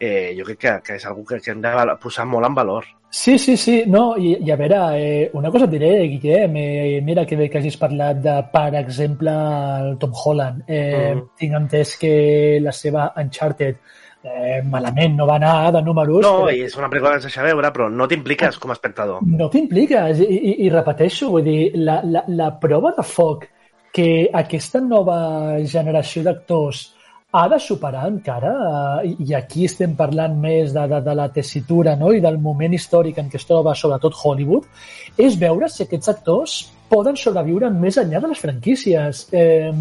eh, 0.03 0.33
jo 0.37 0.43
crec 0.49 0.59
que, 0.65 0.73
que 0.87 0.97
és 0.99 1.05
algú 1.09 1.23
que, 1.29 1.39
que 1.43 1.51
hem 1.53 1.61
de 1.63 1.71
posar 2.03 2.25
molt 2.29 2.47
en 2.49 2.55
valor. 2.57 2.85
Sí, 3.13 3.37
sí, 3.37 3.55
sí, 3.61 3.75
no, 3.85 4.15
i, 4.17 4.31
i 4.41 4.49
a 4.49 4.55
veure, 4.57 4.77
eh, 4.97 5.29
una 5.37 5.51
cosa 5.53 5.67
et 5.67 5.73
diré, 5.75 5.91
Guillem, 6.15 6.55
eh, 6.57 7.01
mira 7.05 7.25
que 7.29 7.37
bé 7.37 7.45
que 7.49 7.59
hagis 7.59 7.77
parlat 7.77 8.17
de, 8.23 8.37
per 8.51 8.71
exemple, 8.79 9.29
el 9.83 9.97
Tom 10.01 10.15
Holland. 10.23 10.63
Eh, 10.67 11.11
Mm. 11.13 11.27
Tinc 11.37 11.53
entès 11.59 11.97
que 12.01 12.13
la 12.63 12.71
seva 12.73 13.11
Uncharted 13.21 13.75
eh, 14.23 14.61
malament 14.65 15.15
no 15.19 15.27
va 15.29 15.35
anar 15.35 15.71
de 15.75 15.81
números, 15.85 16.23
No, 16.25 16.31
però 16.45 16.55
i 16.55 16.63
és 16.65 16.75
una 16.79 16.89
pel·lícula 16.89 17.11
que 17.13 17.21
es 17.21 17.27
deixa 17.27 17.43
veure, 17.45 17.69
però 17.75 17.89
no 17.91 18.07
t'impliques 18.07 18.57
com 18.57 18.71
a 18.71 18.77
espectador. 18.79 19.19
no 19.27 19.49
t'impliques. 19.53 20.23
I, 20.25 20.39
i, 20.39 20.53
I 20.65 20.69
repeteixo, 20.73 21.29
vull 21.35 21.43
dir, 21.45 21.59
la, 21.75 21.99
la, 22.03 22.23
la 22.27 22.49
prova 22.59 22.93
de 22.97 23.03
foc 23.05 23.45
que 23.93 24.29
aquesta 24.33 24.81
nova 24.81 25.59
generació 25.69 26.23
d'actors 26.25 26.87
ha 27.33 27.47
de 27.49 27.57
superar 27.59 28.05
encara, 28.11 28.51
eh, 29.03 29.15
i- 29.25 29.33
aquí 29.33 29.65
estem 29.65 29.95
parlant 29.97 30.35
més 30.37 30.73
de, 30.75 30.83
de, 30.91 30.99
de 31.01 31.15
la 31.17 31.27
tessitura 31.33 31.95
no? 31.97 32.11
i 32.13 32.21
del 32.21 32.37
moment 32.37 32.73
històric 32.77 33.17
en 33.17 33.29
què 33.31 33.39
es 33.41 33.47
troba 33.49 33.73
sobretot 33.75 34.13
Hollywood, 34.23 34.67
és 35.17 35.37
veure 35.41 35.69
si 35.69 35.83
aquests 35.87 36.11
actors 36.13 36.57
poden 36.93 37.17
sobreviure 37.17 37.71
més 37.73 37.97
enllà 37.97 38.21
de 38.21 38.29
les 38.29 38.41
franquícies. 38.43 39.27
Eh, 39.33 39.71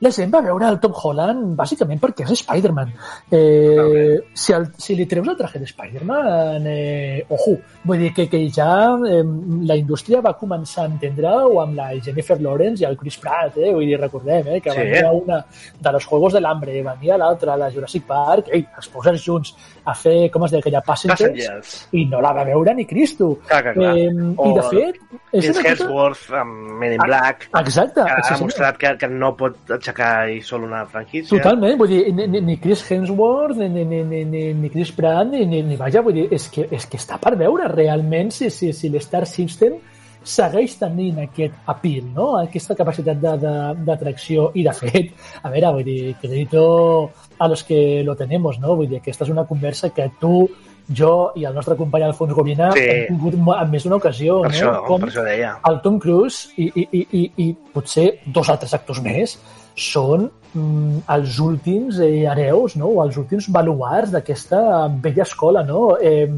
la 0.00 0.10
gent 0.14 0.30
va 0.32 0.40
veure 0.44 0.68
el 0.70 0.76
Tom 0.78 0.92
Holland 0.94 1.56
bàsicament 1.58 1.98
perquè 2.02 2.22
és 2.26 2.38
Spider-Man. 2.44 2.92
Eh, 3.34 4.20
si, 4.34 4.52
el, 4.54 4.68
si 4.78 4.94
li 4.94 5.06
treus 5.10 5.26
el 5.28 5.36
traje 5.36 5.58
de 5.58 5.66
Spider-Man, 5.66 6.66
eh, 6.70 7.24
ojo, 7.34 7.56
vull 7.84 7.98
dir 8.04 8.12
que, 8.14 8.28
que 8.30 8.40
ja 8.54 8.94
eh, 9.08 9.22
la 9.66 9.76
indústria 9.76 10.20
va 10.24 10.36
començar 10.38 10.84
a 10.84 10.90
entendre-ho 10.92 11.58
amb 11.62 11.74
la 11.78 11.88
Jennifer 12.04 12.38
Lawrence 12.40 12.82
i 12.84 12.86
el 12.88 12.96
Chris 13.00 13.18
Pratt, 13.22 13.56
eh? 13.58 13.72
vull 13.74 13.86
dir, 13.90 13.98
recordem, 14.00 14.46
eh, 14.54 14.60
que 14.60 14.70
Sí. 14.70 14.78
venia 14.78 15.10
una 15.12 15.40
de 15.80 15.92
los 15.92 16.04
Juegos 16.06 16.32
de 16.34 16.40
l'Hambre, 16.40 16.82
venia 16.82 17.16
l'altra, 17.18 17.56
la 17.56 17.70
Jurassic 17.74 18.04
Park, 18.06 18.48
ei, 18.52 18.64
es 18.78 18.88
posen 18.92 19.18
junts 19.18 19.54
a 19.84 19.94
fer, 19.98 20.30
com 20.30 20.44
es 20.44 20.52
deia 20.52 20.60
aquella, 20.62 20.82
Passengers, 20.84 21.22
Passengers. 21.22 21.88
i 21.98 22.04
no 22.06 22.20
la 22.22 22.32
va 22.36 22.44
veure 22.44 22.74
ni 22.74 22.84
Cristo. 22.86 23.38
Clar, 23.48 23.62
clar, 23.62 23.74
clar. 23.74 23.96
Eh, 23.96 24.08
I 24.08 24.54
de 24.54 24.64
fet, 24.70 25.00
és 25.32 25.48
Chris. 25.58 25.80
Hemsworth 25.80 26.30
amb 26.38 26.78
Men 26.78 26.92
in 26.98 27.02
Black, 27.04 27.48
Exacte. 27.64 28.04
que 28.04 28.10
ha 28.20 28.36
demostrat 28.36 28.76
que, 28.78 28.94
que 29.00 29.08
no 29.08 29.34
pot 29.36 29.56
aixecar 29.88 30.28
i 30.30 30.40
sol 30.44 30.64
una 30.68 30.84
franquícia. 30.86 31.30
Totalment, 31.36 31.76
vull 31.80 31.88
dir, 31.88 32.12
ni, 32.14 32.26
ni- 32.40 32.56
Chris 32.60 32.84
Hemsworth, 32.90 33.56
ni, 33.56 33.68
ni, 33.68 33.84
ni, 34.04 34.24
ni, 34.24 34.42
ni, 34.54 34.70
Chris 34.70 34.92
Pratt, 34.92 35.28
ni, 35.32 35.44
ni, 35.46 35.62
ni 35.62 35.76
vaja, 35.76 36.02
vull 36.02 36.14
dir, 36.14 36.28
és 36.32 36.48
que, 36.52 36.66
és 36.70 36.86
que 36.86 36.98
està 37.00 37.18
per 37.18 37.36
veure 37.36 37.68
realment 37.72 38.30
si, 38.30 38.50
si, 38.50 38.72
si 38.72 38.88
l'Star 38.92 39.24
System 39.26 39.78
segueix 40.28 40.74
tenint 40.76 41.22
aquest 41.22 41.54
appeal, 41.70 42.04
no? 42.12 42.34
aquesta 42.36 42.74
capacitat 42.76 43.16
d'atracció 43.86 44.50
i 44.58 44.64
de 44.66 44.72
fet, 44.76 45.12
a 45.42 45.50
veure, 45.52 45.70
vull 45.78 45.84
dir, 45.86 46.14
crédito 46.20 47.10
a 47.38 47.48
los 47.48 47.62
que 47.64 48.02
lo 48.04 48.16
tenemos, 48.16 48.58
no? 48.60 48.74
Vull 48.76 48.88
dir, 48.90 48.98
aquesta 49.00 49.24
és 49.24 49.30
una 49.32 49.46
conversa 49.46 49.88
que 49.94 50.10
tu, 50.20 50.48
jo 50.88 51.30
i 51.36 51.44
el 51.44 51.52
nostre 51.54 51.76
company 51.76 52.02
Alfons 52.06 52.32
Gorina 52.34 52.70
Sí. 52.72 52.80
hem 52.80 53.06
tingut 53.14 53.34
en 53.36 53.70
més 53.70 53.84
d'una 53.84 53.96
ocasió, 54.00 54.40
Per, 54.42 54.50
no? 54.50 54.56
això, 54.56 54.70
Com 54.86 55.00
per 55.00 55.08
això 55.10 55.24
deia. 55.24 55.50
el 55.68 55.80
Tom 55.84 55.98
Cruise 56.00 56.48
i, 56.56 56.68
i, 56.74 56.86
i, 56.92 57.02
i, 57.12 57.24
i 57.44 57.48
potser 57.74 58.06
dos 58.26 58.48
altres 58.48 58.72
actors 58.74 59.00
més 59.04 59.38
són 59.78 60.28
mm, 60.52 61.02
els 61.14 61.38
últims 61.42 62.00
eh, 62.02 62.26
hereus, 62.26 62.76
no? 62.80 62.90
o 62.96 63.02
els 63.04 63.18
últims 63.20 63.48
baluars 63.54 64.12
d'aquesta 64.14 64.60
vella 65.02 65.24
escola. 65.26 65.64
No? 65.66 65.92
Eh, 66.02 66.28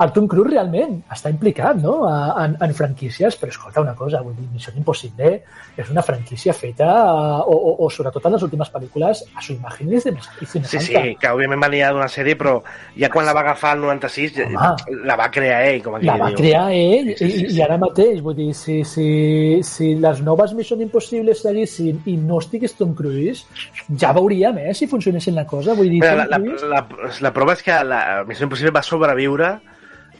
el 0.00 0.12
Tom 0.16 0.26
Cruise 0.32 0.48
realment 0.50 1.02
està 1.12 1.28
implicat 1.32 1.76
no? 1.82 2.06
A- 2.08 2.44
en, 2.46 2.56
en 2.64 2.74
franquícies, 2.74 3.36
però 3.36 3.52
escolta 3.52 3.82
una 3.84 3.94
cosa, 3.94 4.22
vull 4.24 4.34
dir, 4.38 4.46
Missió 4.54 4.72
Impossible 4.76 5.32
és 5.76 5.90
una 5.92 6.02
franquícia 6.02 6.54
feta, 6.56 6.86
eh, 6.88 7.42
o, 7.44 7.56
o, 7.56 7.74
o 7.84 7.90
sobretot 7.92 8.24
en 8.26 8.32
les 8.36 8.42
últimes 8.46 8.70
pel·lícules, 8.72 9.22
a 9.36 9.42
su 9.44 9.52
imagen 9.54 9.90
de 9.90 10.00
més 10.16 10.28
Sí, 10.40 10.80
sí, 10.80 10.94
que 11.20 11.28
òbviament 11.30 11.60
venia 11.60 11.90
d'una 11.92 12.08
sèrie, 12.08 12.36
però 12.40 12.56
ja 12.98 13.10
quan 13.12 13.26
la 13.28 13.34
va 13.36 13.42
agafar 13.44 13.74
el 13.76 13.82
96 13.84 14.34
ja- 14.38 14.46
Home. 14.48 14.98
la 15.04 15.16
va 15.20 15.30
crear 15.30 15.60
ell, 15.68 15.82
com 15.84 15.94
aquí 15.98 16.06
la 16.08 16.16
va 16.16 16.30
diu. 16.32 16.38
crear 16.40 16.66
ell 16.72 17.12
Sí, 17.16 17.30
sí, 17.30 17.30
sí, 17.30 17.46
i, 17.50 17.58
i 17.58 17.62
ara 17.62 17.76
mateix, 17.78 18.20
vull 18.24 18.36
dir, 18.38 18.50
si, 18.54 18.80
si, 18.84 19.60
si 19.66 19.94
les 20.00 20.22
noves 20.24 20.54
Mission 20.56 20.80
Impossible 20.80 21.34
seguissin 21.34 22.00
i 22.06 22.16
no 22.16 22.38
estigués 22.40 22.74
Tom 22.78 22.94
Cruise, 22.94 23.44
ja 24.00 24.12
veuríem 24.16 24.58
eh, 24.64 24.74
si 24.74 24.86
funcionessin 24.88 25.34
la 25.36 25.46
cosa. 25.46 25.74
Vull 25.74 25.90
dir, 25.92 26.00
Tom 26.04 26.16
la, 26.24 26.26
la, 26.30 26.38
la, 26.72 26.86
la 27.20 27.32
prova 27.36 27.52
és 27.58 27.62
que 27.66 27.76
la 27.84 28.00
Missió 28.28 28.48
Impossible 28.48 28.72
va 28.74 28.82
sobreviure 28.86 29.52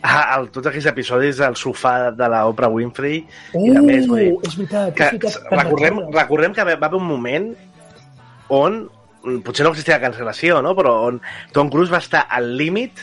a, 0.03 0.21
a 0.35 0.37
tots 0.53 0.71
aquells 0.71 0.89
episodis 0.91 1.41
del 1.43 1.57
sofà 1.61 2.11
de 2.17 2.29
la 2.33 2.45
Oprah 2.49 2.71
Winfrey 2.73 3.21
Uh, 3.53 3.65
i 3.67 3.75
de 3.75 3.83
més, 3.85 4.07
vull 4.09 4.23
dir, 4.23 4.31
és 4.47 4.57
veritat, 4.57 4.95
que 4.97 5.09
és 5.09 5.19
veritat. 5.19 5.51
recordem, 5.59 6.01
recordem 6.15 6.55
que 6.57 6.65
va 6.65 6.77
haver 6.79 7.01
un 7.01 7.07
moment 7.09 7.51
on 8.51 8.79
mm, 8.87 9.43
potser 9.47 9.67
no 9.67 9.75
existia 9.75 10.01
cancel·lació, 10.03 10.61
no? 10.65 10.75
però 10.79 10.95
on 11.09 11.21
Tom 11.55 11.71
Cruise 11.73 11.93
va 11.93 12.01
estar 12.03 12.27
al 12.31 12.53
límit 12.57 13.03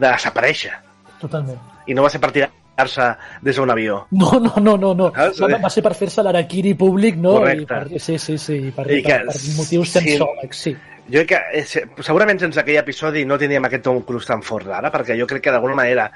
de 0.00 0.06
desaparèixer 0.06 0.72
Totalment. 1.20 1.60
i 1.86 1.96
no 1.96 2.06
va 2.06 2.12
ser 2.12 2.20
per 2.22 2.32
tirar-se 2.32 3.10
des 3.44 3.60
d'un 3.60 3.70
avió. 3.70 4.04
No, 4.16 4.32
no, 4.40 4.54
no, 4.56 4.76
no, 4.80 4.94
no. 4.96 5.10
Ah, 5.14 5.28
sí. 5.34 5.44
Va, 5.44 5.60
va 5.60 5.72
ser 5.72 5.84
per 5.84 5.92
fer-se 5.98 6.24
l'araquiri 6.24 6.72
públic, 6.78 7.18
no? 7.20 7.36
Correcte. 7.42 7.66
I 7.66 7.68
per, 7.68 8.00
sí, 8.00 8.16
sí, 8.18 8.38
sí, 8.38 8.60
per, 8.76 8.86
I 8.88 9.02
per, 9.02 9.10
que 9.10 9.18
per 9.28 9.36
motius 9.58 9.92
sí. 9.92 9.98
sensòlegs, 9.98 10.64
sí. 10.68 10.76
Jo 11.08 11.22
crec 11.24 11.28
que 11.28 11.40
eh, 11.60 11.64
se- 11.64 11.86
segurament 12.06 12.38
sense 12.40 12.60
aquell 12.60 12.76
episodi 12.82 13.24
no 13.24 13.38
tindríem 13.38 13.64
aquest 13.66 13.82
Tom 13.84 14.02
Cruise 14.06 14.26
tan 14.28 14.42
fort 14.42 14.66
d'ara, 14.68 14.90
perquè 14.92 15.16
jo 15.18 15.26
crec 15.26 15.42
que 15.48 15.50
d'alguna 15.54 15.74
manera 15.74 16.10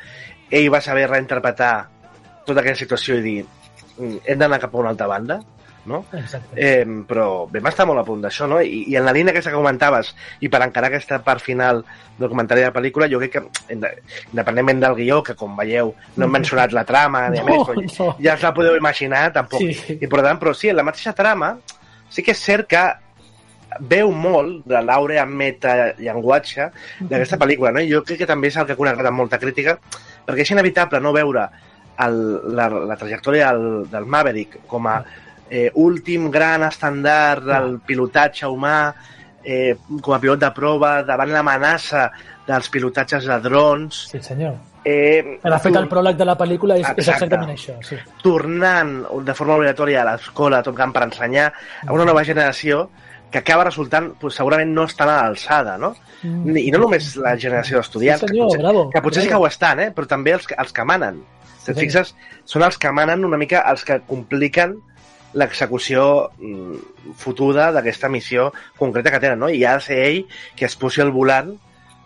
ell 0.51 0.69
va 0.73 0.81
saber 0.81 1.09
reinterpretar 1.11 1.73
tota 2.47 2.61
aquella 2.61 2.77
situació 2.77 3.17
i 3.19 3.23
dir 3.25 3.45
"Mm, 3.99 4.17
hem 4.25 4.39
d'anar 4.39 4.61
cap 4.61 4.75
a 4.75 4.79
una 4.79 4.91
altra 4.91 5.07
banda, 5.07 5.41
no? 5.87 6.05
Exacte. 6.13 6.55
Eh, 6.57 6.85
però 7.09 7.47
vam 7.51 7.67
estar 7.69 7.85
molt 7.87 8.01
a 8.01 8.05
punt 8.05 8.23
d'això, 8.23 8.47
no? 8.49 8.61
I, 8.61 8.85
I 8.89 8.97
en 8.97 9.05
la 9.05 9.13
línia 9.13 9.33
aquesta 9.33 9.51
que 9.51 9.57
comentaves, 9.57 10.15
i 10.41 10.49
per 10.49 10.63
encarar 10.63 10.89
aquesta 10.89 11.19
part 11.23 11.41
final 11.43 11.85
del 12.19 12.29
comentari 12.29 12.61
de 12.63 12.67
la 12.71 12.73
pel·lícula, 12.73 13.09
jo 13.11 13.19
crec 13.21 13.33
que, 13.33 13.43
inde- 13.75 13.91
independentment 14.33 14.81
del 14.81 14.95
guió, 14.95 15.23
que 15.23 15.35
com 15.35 15.57
veieu 15.57 15.95
no 16.17 16.25
hem 16.25 16.31
mencionat 16.33 16.73
la 16.73 16.85
trama, 16.85 17.29
ni 17.31 17.39
No, 17.43 17.45
més, 17.45 17.67
però 17.69 18.07
no. 18.07 18.17
ja 18.23 18.35
us 18.35 18.43
la 18.43 18.55
podeu 18.55 18.77
imaginar, 18.77 19.33
tampoc. 19.33 19.61
Sí. 19.61 19.99
Important, 20.01 20.41
però 20.41 20.55
sí, 20.55 20.69
en 20.69 20.77
la 20.77 20.83
mateixa 20.87 21.13
trama, 21.13 21.57
sí 22.09 22.23
que 22.23 22.33
és 22.33 22.39
cert 22.41 22.67
que 22.69 22.85
veu 23.81 24.11
molt 24.13 24.65
de 24.71 24.81
l'àurea 24.83 25.25
metallenguatge 25.27 26.69
d'aquesta 27.01 27.39
pel·lícula, 27.41 27.73
no? 27.75 27.81
I 27.83 27.91
jo 27.93 28.03
crec 28.07 28.19
que 28.23 28.29
també 28.31 28.49
és 28.49 28.57
el 28.61 28.67
que 28.67 28.75
ha 28.77 28.81
connectat 28.81 29.07
amb 29.11 29.19
molta 29.23 29.39
crítica, 29.43 29.79
perquè 30.27 30.45
és 30.47 30.51
inevitable 30.55 31.01
no 31.01 31.13
veure 31.13 31.49
el, 32.05 32.17
la, 32.57 32.69
la 32.69 32.97
trajectòria 32.99 33.53
del, 33.55 33.89
del 33.91 34.07
Maverick 34.11 34.65
com 34.71 34.87
a 34.91 34.99
eh, 35.51 35.71
últim 35.75 36.31
gran 36.35 36.65
estàndard 36.67 37.45
del 37.47 37.79
pilotatge 37.87 38.47
humà, 38.51 38.93
eh, 39.45 39.77
com 40.01 40.15
a 40.17 40.21
pilot 40.23 40.41
de 40.43 40.51
prova, 40.57 40.95
davant 41.07 41.31
l'amenaça 41.31 42.09
dels 42.47 42.69
pilotatges 42.69 43.25
de 43.29 43.39
drons, 43.41 44.03
Sí, 44.11 44.19
senyor. 44.21 44.57
eh, 44.85 45.39
De 45.43 45.59
fet, 45.63 45.77
el 45.77 45.87
pròleg 45.89 46.17
de 46.17 46.25
la 46.29 46.35
pel·lícula 46.37 46.77
és, 46.81 46.89
és 46.97 47.09
exactament 47.09 47.55
això. 47.55 47.79
Sí. 47.85 47.97
tornant 48.23 48.99
de 49.25 49.35
forma 49.35 49.55
obligatòria 49.57 50.03
a 50.03 50.11
l'escola 50.11 50.63
Top 50.63 50.77
Gun 50.77 50.93
per 50.93 51.07
ensenyar 51.07 51.47
a 51.87 51.93
una 51.93 52.05
nova 52.05 52.25
generació 52.25 52.91
que 53.35 53.41
acaba 53.43 53.65
resultant, 53.67 54.13
pues, 54.23 54.37
segurament 54.39 54.71
no 54.71 54.85
estan 54.87 55.11
a 55.11 55.17
l'alçada, 55.25 55.75
no? 55.83 55.89
Mm. 56.23 56.55
I 56.61 56.69
no 56.71 56.79
només 56.85 57.09
la 57.19 57.33
generació 57.35 57.81
d'estudiants, 57.81 58.23
Sí, 58.23 58.29
senyor, 58.31 58.47
que 58.47 58.53
potser, 58.55 58.63
bravo, 58.63 58.85
que, 58.93 59.01
potser 59.03 59.23
sí 59.25 59.27
que 59.27 59.35
bravo. 59.35 59.49
ho 59.49 59.51
estan, 59.51 59.81
eh? 59.83 59.89
però 59.97 60.07
també 60.07 60.37
els, 60.37 60.47
els 60.55 60.71
que 60.77 60.85
manen. 60.87 61.19
Si 61.65 61.73
et 61.73 61.75
Sí, 61.77 61.81
fixes, 61.83 62.13
són 62.47 62.63
els 62.63 62.79
que 62.79 62.93
manen 62.95 63.27
una 63.27 63.41
mica 63.41 63.65
els 63.73 63.83
que 63.89 63.99
compliquen 64.07 64.77
l'execució 65.35 66.31
mm, 66.39 67.15
fotuda 67.19 67.73
d'aquesta 67.75 68.09
missió 68.13 68.53
concreta 68.79 69.11
que 69.11 69.19
tenen, 69.25 69.41
no? 69.43 69.49
I 69.51 69.65
ha 69.67 69.75
de 69.81 69.87
ser 69.89 69.99
ell 70.07 70.21
que 70.55 70.69
es 70.69 70.77
posi 70.79 71.03
al 71.03 71.11
volant 71.11 71.51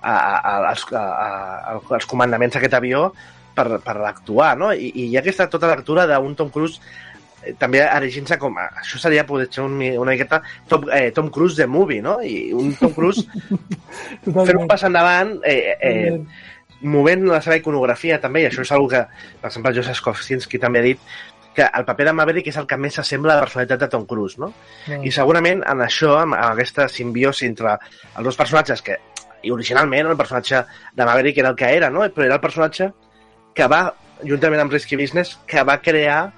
a, 0.00 0.14
a, 0.14 0.38
a, 0.38 0.54
als, 0.70 0.87
a, 0.97 1.02
a, 1.04 1.80
als 1.99 2.08
comandaments 2.08 2.56
d'aquest 2.56 2.78
avió 2.78 3.11
per, 3.58 3.82
per 3.85 3.97
actuar, 4.08 4.54
no? 4.56 4.73
I, 4.73 4.88
i 4.94 5.11
hi 5.11 5.18
ha 5.18 5.20
aquesta 5.20 5.50
tota 5.52 5.68
lectura 5.75 6.06
d'un 6.08 6.35
Tom 6.40 6.49
Cruise 6.54 6.80
també 7.59 7.81
erigint-se 7.85 8.38
com 8.40 8.59
a, 8.61 8.69
això 8.83 9.00
seria 9.00 9.26
poder 9.28 9.49
ser 9.50 9.64
un, 9.64 9.78
una 10.00 10.12
miqueta 10.12 10.43
Tom, 10.69 10.88
eh, 10.95 11.11
Tom 11.14 11.31
Cruise 11.35 11.57
de 11.57 11.67
movie, 11.67 12.02
no? 12.05 12.19
I 12.23 12.52
un 12.57 12.75
Tom 12.78 12.93
Cruise 12.97 13.25
fent 14.26 14.59
un 14.59 14.69
pas 14.69 14.85
endavant 14.88 15.37
eh, 15.47 15.75
eh, 15.81 16.14
movent 16.83 17.26
la 17.31 17.43
seva 17.43 17.59
iconografia 17.59 18.21
també, 18.23 18.45
i 18.45 18.50
això 18.50 18.62
és 18.62 18.73
una 18.76 18.93
que, 18.93 19.02
per 19.40 19.50
exemple, 19.50 19.75
Joseph 19.75 20.05
Kosinski 20.05 20.61
també 20.62 20.83
ha 20.83 20.88
dit 20.90 21.11
que 21.59 21.67
el 21.75 21.85
paper 21.85 22.05
de 22.07 22.12
Maverick 22.14 22.52
és 22.52 22.59
el 22.61 22.69
que 22.71 22.76
més 22.78 22.95
s'assembla 22.95 23.33
a 23.35 23.40
la 23.40 23.47
personalitat 23.47 23.81
de 23.83 23.88
Tom 23.90 24.05
Cruise, 24.07 24.38
no? 24.38 24.52
No. 24.87 25.00
I 25.02 25.11
segurament 25.11 25.64
en 25.67 25.83
això, 25.83 26.12
amb, 26.21 26.37
amb 26.38 26.52
aquesta 26.52 26.87
simbiosi 26.93 27.49
entre 27.50 27.73
els 27.75 28.28
dos 28.28 28.38
personatges, 28.38 28.85
que 28.87 29.00
i 29.43 29.50
originalment 29.55 30.07
el 30.11 30.17
personatge 30.19 30.64
de 30.95 31.07
Maverick 31.07 31.38
era 31.38 31.52
el 31.52 31.57
que 31.57 31.71
era, 31.76 31.90
no? 31.90 32.05
però 32.14 32.26
era 32.26 32.38
el 32.38 32.45
personatge 32.45 32.90
que 33.55 33.67
va, 33.71 33.83
juntament 34.26 34.62
amb 34.62 34.75
Risky 34.75 34.99
Business, 34.99 35.38
que 35.47 35.62
va 35.67 35.78
crear 35.83 36.28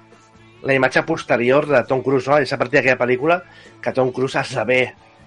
la 0.63 0.75
imatge 0.75 1.03
posterior 1.07 1.67
de 1.67 1.83
Tom 1.89 2.03
Cruise, 2.05 2.29
no? 2.29 2.37
És 2.41 2.53
a 2.53 2.59
partir 2.61 2.79
d'aquella 2.79 2.99
pel·lícula 2.99 3.41
que 3.81 3.93
Tom 3.95 4.11
Cruise 4.13 4.39
esdevé 4.41 4.81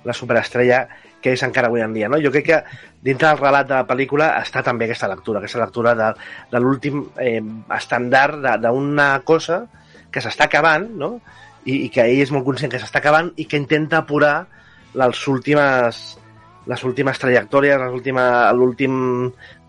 la 0.05 0.15
superestrella 0.15 0.85
que 1.25 1.33
és 1.33 1.43
encara 1.43 1.71
avui 1.71 1.81
en 1.81 1.95
dia. 1.97 2.11
No? 2.13 2.21
Jo 2.21 2.31
crec 2.31 2.45
que 2.51 2.59
dintre 3.05 3.31
del 3.31 3.41
relat 3.41 3.71
de 3.71 3.79
la 3.79 3.87
pel·lícula 3.89 4.35
està 4.43 4.61
també 4.63 4.85
aquesta 4.85 5.09
lectura, 5.09 5.41
aquesta 5.41 5.63
lectura 5.63 5.95
de, 5.97 6.11
de 6.53 6.61
l'últim 6.61 7.07
eh, 7.17 7.41
estàndard 7.73 8.45
d'una 8.61 9.09
cosa 9.25 9.63
que 10.13 10.21
s'està 10.21 10.51
acabant, 10.51 10.85
no? 11.01 11.17
I, 11.65 11.87
i 11.87 11.89
que 11.89 12.05
ell 12.05 12.21
és 12.21 12.31
molt 12.35 12.45
conscient 12.45 12.71
que 12.71 12.79
s'està 12.83 13.01
acabant 13.01 13.33
i 13.41 13.49
que 13.49 13.57
intenta 13.57 14.03
apurar 14.03 14.35
les 15.01 15.23
últimes 15.33 16.05
les 16.69 16.85
últimes 16.85 17.19
trajectòries, 17.21 17.81
l'últim 18.57 18.97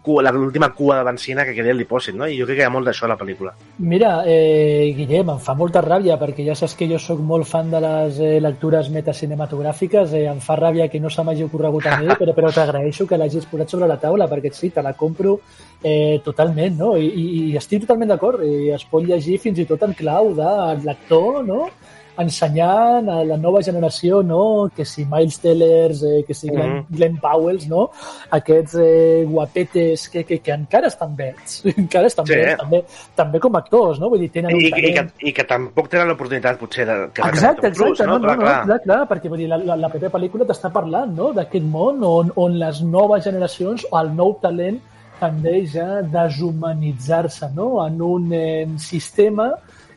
cua, 0.05 0.23
l'última 0.31 0.69
cua 0.77 0.99
de 0.99 1.05
benzina 1.07 1.45
que 1.45 1.55
quedi 1.57 1.73
li 1.73 1.87
posin, 1.89 2.19
no? 2.21 2.27
I 2.29 2.37
jo 2.37 2.45
crec 2.45 2.59
que 2.59 2.63
hi 2.63 2.67
ha 2.67 2.73
molt 2.73 2.87
d'això 2.87 3.07
a 3.07 3.11
la 3.13 3.17
pel·lícula. 3.19 3.55
Mira, 3.79 4.11
eh, 4.29 4.93
Guillem, 4.97 5.31
em 5.33 5.41
fa 5.41 5.55
molta 5.57 5.81
ràbia 5.83 6.19
perquè 6.21 6.45
ja 6.45 6.55
saps 6.57 6.77
que 6.77 6.87
jo 6.91 6.99
sóc 7.01 7.19
molt 7.19 7.49
fan 7.49 7.73
de 7.73 7.81
les 7.83 8.21
eh, 8.21 8.37
lectures 8.43 8.91
metacinematogràfiques, 8.93 10.13
eh, 10.13 10.25
em 10.31 10.41
fa 10.43 10.59
ràbia 10.59 10.89
que 10.91 11.01
no 11.01 11.09
se 11.09 11.25
m'hagi 11.25 11.47
ocorregut 11.47 11.89
a 11.89 11.97
mi, 12.01 12.11
però, 12.19 12.37
però 12.37 12.53
t'agraeixo 12.53 13.09
que 13.09 13.19
l'hagis 13.19 13.49
posat 13.49 13.75
sobre 13.75 13.89
la 13.89 13.99
taula 14.01 14.29
perquè 14.31 14.53
sí, 14.53 14.69
te 14.69 14.85
la 14.85 14.93
compro 14.93 15.39
eh, 15.81 16.21
totalment, 16.23 16.77
no? 16.79 16.95
I, 16.97 17.09
i, 17.09 17.25
i 17.49 17.59
estic 17.59 17.85
totalment 17.85 18.13
d'acord, 18.13 18.45
i 18.45 18.71
es 18.75 18.85
pot 18.89 19.03
llegir 19.05 19.39
fins 19.41 19.59
i 19.61 19.67
tot 19.69 19.83
en 19.87 19.97
clau 19.97 20.33
de 20.37 20.51
lector, 20.85 21.43
no? 21.47 21.69
Ensenyant 22.17 23.09
a 23.09 23.23
la 23.27 23.37
nova 23.37 23.61
generació, 23.63 24.21
no? 24.23 24.69
que 24.75 24.85
si 24.85 25.05
Miles 25.05 25.39
Tellers, 25.39 26.03
eh, 26.03 26.23
que 26.27 26.33
si 26.33 26.49
Glenn, 26.49 26.75
Mhm. 26.75 26.85
Glenn 26.95 27.17
Powells, 27.19 27.67
no? 27.67 27.89
aquests 28.31 28.75
eh, 28.79 29.25
guapetes 29.27 30.07
que, 30.09 30.23
que, 30.23 30.39
que 30.39 30.51
encara 30.51 30.87
estan 30.87 31.15
verds, 31.15 31.61
encara 31.77 32.07
estan 32.07 32.25
Sí. 32.25 32.33
verds, 32.35 32.57
també, 32.63 32.83
també 33.15 33.39
com 33.39 33.55
a 33.55 33.59
actors, 33.59 33.99
no? 33.99 34.09
Vull 34.09 34.19
dir, 34.25 34.31
tenen 34.31 34.51
I, 34.51 34.53
un 34.55 34.61
i, 34.61 34.67
i, 34.67 34.71
que, 34.71 34.93
talent. 34.95 35.11
i 35.21 35.33
que 35.33 35.43
tampoc 35.43 35.89
tenen 35.89 36.07
l'oportunitat, 36.07 36.59
potser, 36.59 36.85
de, 36.87 36.97
que 37.13 37.21
Exacte, 37.27 37.67
exacte, 37.67 38.05
no, 38.07 38.17
no, 38.17 38.25
Clar, 38.25 38.37
no, 38.37 38.43
clar. 38.43 38.63
clar, 38.65 38.79
clar, 38.85 39.01
perquè 39.09 39.29
vull 39.29 39.39
dir, 39.43 39.47
la, 39.51 39.57
la, 39.57 39.75
la 39.75 39.89
propera 39.89 40.11
pel·lícula 40.15 40.45
t'està 40.49 40.71
parlant 40.73 41.13
no? 41.15 41.31
d'aquest 41.33 41.65
món 41.65 42.03
on, 42.03 42.31
on 42.35 42.59
les 42.59 42.81
noves 42.83 43.23
generacions 43.25 43.85
o 43.91 43.99
el 43.99 44.13
nou 44.15 44.37
talent 44.41 44.79
tendeix 45.19 45.75
a 45.79 46.01
deshumanitzar-se 46.11 47.49
no? 47.55 47.85
en 47.85 48.01
un 48.01 48.31
eh, 48.33 48.67
sistema 48.77 49.51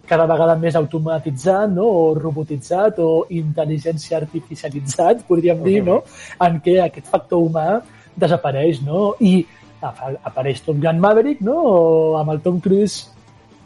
cada 0.08 0.26
vegada 0.26 0.56
més 0.56 0.74
automatitzat 0.78 1.70
no? 1.70 1.84
o 1.84 2.14
robotitzat 2.18 2.98
o 3.04 3.26
intel·ligència 3.30 4.16
artificialitzat, 4.22 5.22
podríem 5.28 5.62
dir, 5.64 5.82
no? 5.84 6.00
en 6.40 6.58
què 6.64 6.78
aquest 6.86 7.06
factor 7.12 7.44
humà 7.44 7.80
desapareix 8.16 8.80
no? 8.86 9.12
i 9.20 9.44
apa- 9.80 10.16
apareix 10.26 10.62
Tom 10.66 10.80
Gun 10.82 10.98
Maverick 10.98 11.40
no? 11.44 11.54
o 11.60 12.16
amb 12.18 12.32
el 12.34 12.40
Tom 12.40 12.58
Cruise 12.60 13.06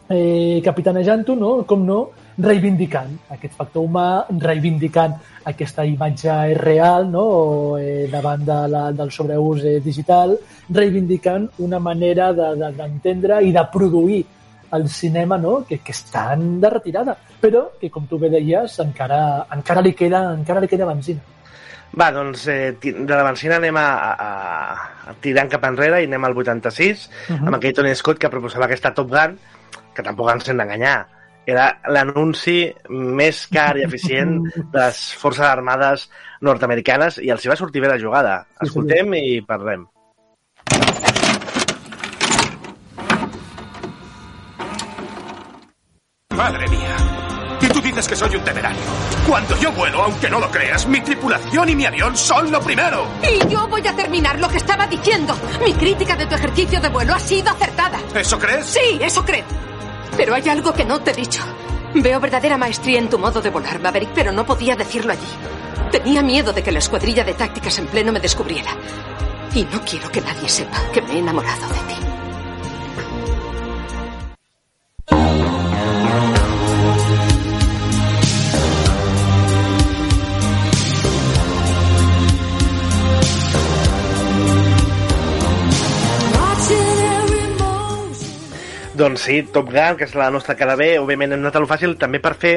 eh, 0.09 0.59
capitanejant-ho, 0.63 1.35
no? 1.39 1.53
com 1.65 1.85
no, 1.87 2.01
reivindicant 2.37 3.11
aquest 3.33 3.53
factor 3.57 3.83
humà, 3.85 4.25
reivindicant 4.41 5.13
aquesta 5.49 5.85
imatge 5.85 6.35
real 6.59 7.07
no? 7.09 7.23
o, 7.23 7.77
eh, 7.79 8.07
davant 8.11 8.43
de 8.45 8.59
la, 8.73 8.83
del 8.91 9.11
sobreús 9.13 9.63
eh, 9.63 9.79
digital, 9.85 10.35
reivindicant 10.69 11.47
una 11.59 11.79
manera 11.79 12.31
de- 12.33 12.55
de- 12.61 12.71
d'entendre 12.77 13.39
de, 13.39 13.49
i 13.49 13.51
de 13.55 13.65
produir 13.73 14.23
el 14.73 14.87
cinema 14.89 15.37
no? 15.37 15.63
que, 15.67 15.79
que 15.79 15.91
estan 15.93 16.59
de 16.61 16.69
retirada, 16.69 17.15
però 17.41 17.67
que, 17.79 17.89
com 17.93 18.07
tu 18.09 18.17
bé 18.19 18.29
deies, 18.33 18.79
encara, 18.81 19.45
encara, 19.53 19.81
li, 19.85 19.93
queda, 19.93 20.23
encara 20.33 20.59
li 20.63 20.67
queda 20.71 20.87
benzina. 20.89 21.21
Va, 21.93 22.07
doncs 22.11 22.47
eh, 22.49 22.71
de 22.81 23.05
la 23.13 23.21
benzina 23.27 23.59
anem 23.59 23.77
a, 23.77 23.87
a, 24.09 24.29
a 25.11 25.13
tirant 25.21 25.51
cap 25.51 25.67
enrere 25.69 25.99
i 26.01 26.07
anem 26.09 26.25
al 26.25 26.33
86, 26.41 27.03
Mhm. 27.29 27.47
amb 27.47 27.55
aquell 27.59 27.75
Tony 27.77 27.93
Scott 27.95 28.17
que 28.17 28.31
proposava 28.33 28.65
aquesta 28.65 28.93
Top 28.97 29.11
Gun, 29.13 29.37
que 29.93 30.01
tampoc 30.01 30.31
ens 30.33 30.49
hem 30.49 30.57
d'enganyar. 30.57 30.95
Era 31.45 31.67
l'anunci 31.91 32.71
més 32.89 33.43
car 33.51 33.75
i 33.77 33.83
eficient 33.85 34.39
de 34.73 34.79
les 34.79 35.03
forces 35.19 35.45
armades 35.45 36.07
nord-americanes 36.41 37.17
i 37.21 37.29
els 37.29 37.43
hi 37.45 37.51
va 37.51 37.57
sortir 37.59 37.81
bé 37.83 37.89
la 37.91 37.99
jugada. 37.99 38.39
Sí, 38.57 38.69
Escoltem 38.71 39.13
i 39.19 39.41
parlem. 39.45 39.85
Madre 46.43 46.67
mía. 46.67 46.97
Y 47.61 47.67
tú 47.67 47.79
dices 47.79 48.05
que 48.05 48.17
soy 48.17 48.35
un 48.35 48.43
temerario. 48.43 48.81
Cuando 49.25 49.57
yo 49.59 49.71
vuelo, 49.71 50.03
aunque 50.03 50.29
no 50.29 50.41
lo 50.41 50.51
creas, 50.51 50.85
mi 50.85 50.99
tripulación 50.99 51.69
y 51.69 51.75
mi 51.77 51.85
avión 51.85 52.17
son 52.17 52.51
lo 52.51 52.59
primero. 52.59 53.07
Y 53.23 53.47
yo 53.47 53.65
voy 53.69 53.87
a 53.87 53.95
terminar 53.95 54.37
lo 54.41 54.49
que 54.49 54.57
estaba 54.57 54.85
diciendo. 54.85 55.33
Mi 55.63 55.71
crítica 55.73 56.17
de 56.17 56.25
tu 56.25 56.35
ejercicio 56.35 56.81
de 56.81 56.89
vuelo 56.89 57.13
ha 57.13 57.19
sido 57.19 57.49
acertada. 57.49 57.97
¿Eso 58.13 58.37
crees? 58.37 58.65
Sí, 58.65 58.99
eso 58.99 59.23
creo. 59.23 59.45
Pero 60.17 60.35
hay 60.35 60.49
algo 60.49 60.73
que 60.73 60.83
no 60.83 60.99
te 60.99 61.11
he 61.11 61.13
dicho. 61.13 61.41
Veo 61.95 62.19
verdadera 62.19 62.57
maestría 62.57 62.99
en 62.99 63.09
tu 63.09 63.17
modo 63.17 63.41
de 63.41 63.49
volar, 63.49 63.79
Maverick, 63.79 64.09
pero 64.13 64.33
no 64.33 64.45
podía 64.45 64.75
decirlo 64.75 65.13
allí. 65.13 65.31
Tenía 65.93 66.21
miedo 66.23 66.51
de 66.51 66.61
que 66.61 66.73
la 66.73 66.79
escuadrilla 66.79 67.23
de 67.23 67.35
tácticas 67.35 67.79
en 67.79 67.87
pleno 67.87 68.11
me 68.11 68.19
descubriera. 68.19 68.71
Y 69.55 69.63
no 69.63 69.79
quiero 69.85 70.11
que 70.11 70.19
nadie 70.19 70.49
sepa 70.49 70.77
que 70.91 71.01
me 71.03 71.13
he 71.13 71.19
enamorado 71.19 71.69
de 71.69 71.79
ti. 71.93 72.12
Doncs 89.03 89.25
sí, 89.27 89.41
Top 89.51 89.67
Gun, 89.67 89.97
que 89.99 90.05
és 90.07 90.13
la 90.15 90.29
nostra 90.31 90.55
cara 90.55 90.77
B, 90.79 90.93
òbviament 90.95 91.33
hem 91.35 91.41
anat 91.43 91.57
a 91.59 91.61
lo 91.63 91.67
fàcil 91.67 91.97
també 91.99 92.21
per 92.23 92.37
fer 92.39 92.53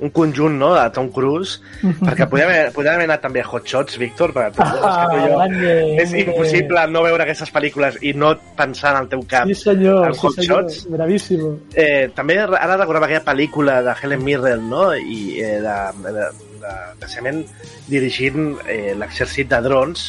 un 0.00 0.08
conjunt 0.16 0.54
no, 0.56 0.70
de 0.72 0.84
Tom 0.96 1.10
Cruise, 1.12 1.58
perquè 2.06 2.24
podem 2.30 2.48
haver, 2.48 2.70
podem 2.72 2.96
haver 2.96 3.08
anat 3.10 3.20
també 3.26 3.42
a 3.42 3.48
Hot 3.50 3.68
Shots, 3.68 3.98
Víctor, 4.00 4.32
perquè 4.32 4.54
tu, 4.56 4.64
és, 4.64 4.96
que 5.12 5.18
jo, 5.26 5.98
és 6.06 6.14
impossible 6.22 6.86
no 6.94 7.04
veure 7.04 7.26
aquestes 7.26 7.52
pel·lícules 7.52 8.00
i 8.00 8.14
no 8.16 8.32
pensar 8.56 8.94
en 8.94 9.02
el 9.02 9.10
teu 9.12 9.26
cap 9.28 9.50
Sí, 9.50 9.58
senyor, 9.60 10.06
en 10.08 10.16
sí, 10.16 10.24
Hot 10.24 10.40
senyor. 10.40 10.64
Shots. 10.64 10.88
Bravíssimo. 10.96 11.52
Eh, 11.74 12.08
també 12.16 12.40
ara 12.40 12.80
recordava 12.80 13.10
aquella 13.10 13.26
pel·lícula 13.28 13.80
de 13.84 13.96
Helen 14.00 14.24
Mirren, 14.24 14.66
no? 14.72 14.88
I 14.96 15.20
eh, 15.36 15.54
de, 15.60 15.78
de, 16.00 16.16
de, 16.16 16.28
de, 16.64 16.74
precisament 16.96 17.44
dirigint 17.92 18.54
eh, 18.64 18.94
l'exèrcit 18.96 19.52
de 19.52 19.60
drons 19.68 20.08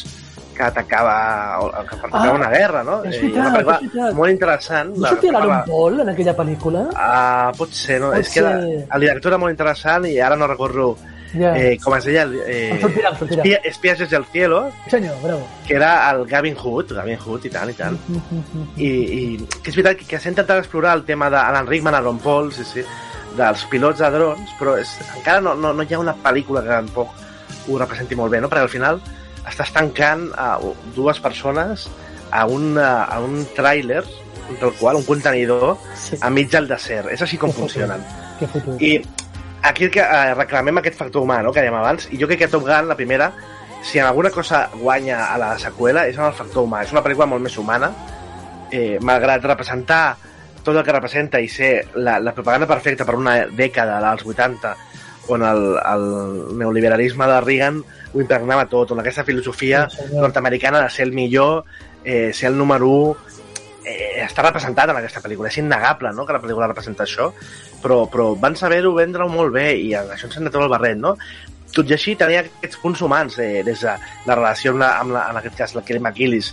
que 0.54 0.62
atacava, 0.62 1.58
que 1.88 1.96
Ah, 2.12 2.30
una 2.32 2.48
guerra, 2.50 2.82
no? 2.84 3.02
és 3.04 3.16
Eh, 3.16 3.26
i 3.26 3.32
una 3.32 3.50
veritat, 3.50 3.54
pel·lícula 3.54 3.74
és 3.74 3.92
veritat. 3.94 4.14
molt 4.14 4.30
interessant. 4.30 4.96
No 4.96 5.08
sortia 5.08 5.32
l'Aaron 5.32 5.48
parlava- 5.48 5.64
Paul 5.66 6.00
en 6.00 6.08
aquella 6.08 6.36
pel·lícula? 6.36 6.88
Ah, 6.94 7.52
pot 7.56 7.70
ser, 7.72 8.00
no? 8.00 8.10
Pot 8.10 8.18
és 8.20 8.30
que 8.30 8.40
la, 8.42 8.60
ser. 8.60 8.86
el 8.94 9.00
director 9.00 9.32
era 9.32 9.38
molt 9.38 9.50
interessant 9.50 10.06
i 10.06 10.18
ara 10.20 10.36
no 10.36 10.46
recordo 10.46 10.96
Ja. 11.32 11.56
eh, 11.56 11.78
com 11.82 11.94
es 11.96 12.04
deia? 12.04 12.24
Eh, 12.46 12.72
Em 12.72 12.80
sortirà, 12.80 13.08
em 13.08 13.16
sortirà. 13.16 13.40
Espia, 13.42 13.60
Espies 13.64 13.98
desde 14.00 14.16
el 14.18 14.24
cielo, 14.26 14.70
senyor, 14.88 15.14
bravo. 15.22 15.46
que 15.66 15.74
era 15.76 16.10
el 16.10 16.26
Gavin 16.26 16.54
Hood, 16.62 16.92
Gavin 16.92 17.18
Hood 17.24 17.46
i 17.46 17.50
tant, 17.50 17.70
i 17.70 17.72
tant. 17.72 17.98
I, 18.76 18.86
i 18.86 19.46
que 19.62 19.70
és 19.70 19.76
veritat 19.76 19.96
que, 19.96 20.04
que 20.04 20.18
s'ha 20.20 20.28
intentat 20.28 20.58
explorar 20.58 20.94
el 20.96 21.04
tema 21.04 21.30
d'Alan 21.30 21.66
Rickman, 21.66 21.94
Aaron 21.94 22.18
Paul, 22.18 22.52
sí, 22.52 22.64
sí, 22.64 22.84
dels 23.36 23.64
pilots 23.64 23.98
de 24.00 24.10
drons, 24.10 24.50
però 24.60 24.76
és, 24.78 24.92
encara 25.16 25.40
no, 25.40 25.54
no, 25.54 25.72
no 25.72 25.82
hi 25.82 25.94
ha 25.94 25.98
una 25.98 26.14
pel·lícula 26.14 26.60
que 26.62 26.68
tampoc 26.68 27.08
ho 27.68 27.78
representi 27.78 28.14
molt 28.14 28.30
bé, 28.30 28.40
no? 28.42 28.48
perquè 28.50 28.60
al 28.66 28.68
final 28.68 29.00
estàs 29.48 29.72
tancant 29.74 30.28
a 30.38 30.58
dues 30.96 31.18
persones 31.20 31.88
a 32.30 32.44
un, 32.46 32.76
a 32.78 33.18
un 33.20 33.42
tràiler, 33.56 34.02
tal 34.60 34.72
qual, 34.78 34.96
un 34.96 35.04
contenidor, 35.04 35.76
Sí. 35.96 36.16
enmig 36.22 36.50
del 36.50 36.68
desert. 36.68 37.10
És 37.12 37.22
així 37.22 37.38
com 37.38 37.52
funcionen. 37.52 38.02
Que 38.38 38.46
futur. 38.46 38.76
I 38.82 39.02
aquí 39.62 39.88
que 39.90 40.00
eh, 40.02 40.34
reclamem 40.34 40.78
aquest 40.80 40.96
factor 40.98 41.22
humà, 41.22 41.42
no?, 41.42 41.52
que 41.52 41.60
dèiem 41.60 41.74
abans, 41.78 42.08
i 42.10 42.18
jo 42.20 42.26
crec 42.26 42.38
que 42.44 42.48
Top 42.48 42.64
Gun, 42.66 42.88
la 42.88 42.96
primera, 42.96 43.32
si 43.82 43.98
en 43.98 44.06
alguna 44.06 44.30
cosa 44.30 44.68
guanya 44.74 45.26
a 45.32 45.38
la 45.38 45.52
seqüela, 45.58 46.06
és 46.08 46.16
en 46.18 46.24
el 46.24 46.32
factor 46.38 46.64
humà. 46.66 46.82
És 46.84 46.92
una 46.92 47.02
pel·lícula 47.02 47.26
molt 47.26 47.42
més 47.42 47.56
humana, 47.58 47.92
eh, 48.70 48.98
malgrat 49.02 49.44
representar 49.44 50.16
tot 50.62 50.76
el 50.76 50.84
que 50.86 50.92
representa 50.94 51.40
i 51.42 51.48
ser 51.50 51.88
la, 51.98 52.20
la 52.22 52.32
propaganda 52.32 52.68
perfecta 52.70 53.04
per 53.04 53.16
una 53.18 53.46
dècada 53.50 53.98
dels 54.00 54.22
80 54.24 54.76
on 55.28 55.42
el, 55.46 55.66
el 55.78 56.06
neoliberalisme 56.58 57.28
de 57.30 57.40
Reagan 57.40 57.82
ho 58.12 58.20
impregnava 58.20 58.66
tot, 58.70 58.90
on 58.92 59.00
aquesta 59.00 59.24
filosofia 59.24 59.86
Sí, 59.92 60.08
nord-americana 60.14 60.82
de 60.82 60.90
ser 60.90 61.06
el 61.06 61.12
millor, 61.16 61.64
eh, 62.04 62.32
ser 62.32 62.50
el 62.50 62.58
número 62.58 62.88
1, 62.88 63.16
eh, 63.84 64.24
està 64.24 64.44
representat 64.46 64.90
en 64.90 64.98
aquesta 64.98 65.22
pel·lícula. 65.22 65.50
És 65.50 65.58
innegable 65.62 66.12
no, 66.14 66.26
que 66.26 66.36
la 66.36 66.42
pel·lícula 66.42 66.68
representa 66.70 67.06
això, 67.06 67.30
però, 67.82 68.04
però 68.10 68.32
van 68.38 68.56
saber-ho 68.58 68.94
vendre-ho 68.96 69.28
molt 69.32 69.54
bé 69.54 69.70
i 69.78 69.92
això 69.94 70.28
ens 70.28 70.38
hem 70.38 70.48
de 70.48 70.54
tot 70.54 70.64
el 70.64 70.72
barret, 70.72 70.98
no? 70.98 71.16
Tot 71.72 71.88
i 71.88 71.96
així 71.96 72.14
tenia 72.20 72.42
aquests 72.44 72.80
punts 72.82 73.00
humans, 73.00 73.38
eh, 73.40 73.62
des 73.64 73.80
de 73.80 73.94
la 74.28 74.36
relació 74.36 74.74
amb, 74.74 74.82
la, 74.84 74.92
amb 75.00 75.16
la, 75.16 75.28
en 75.30 75.40
aquest 75.40 75.56
cas, 75.58 75.74
la 75.78 75.84
Kelly 75.86 76.02
McGillis, 76.02 76.52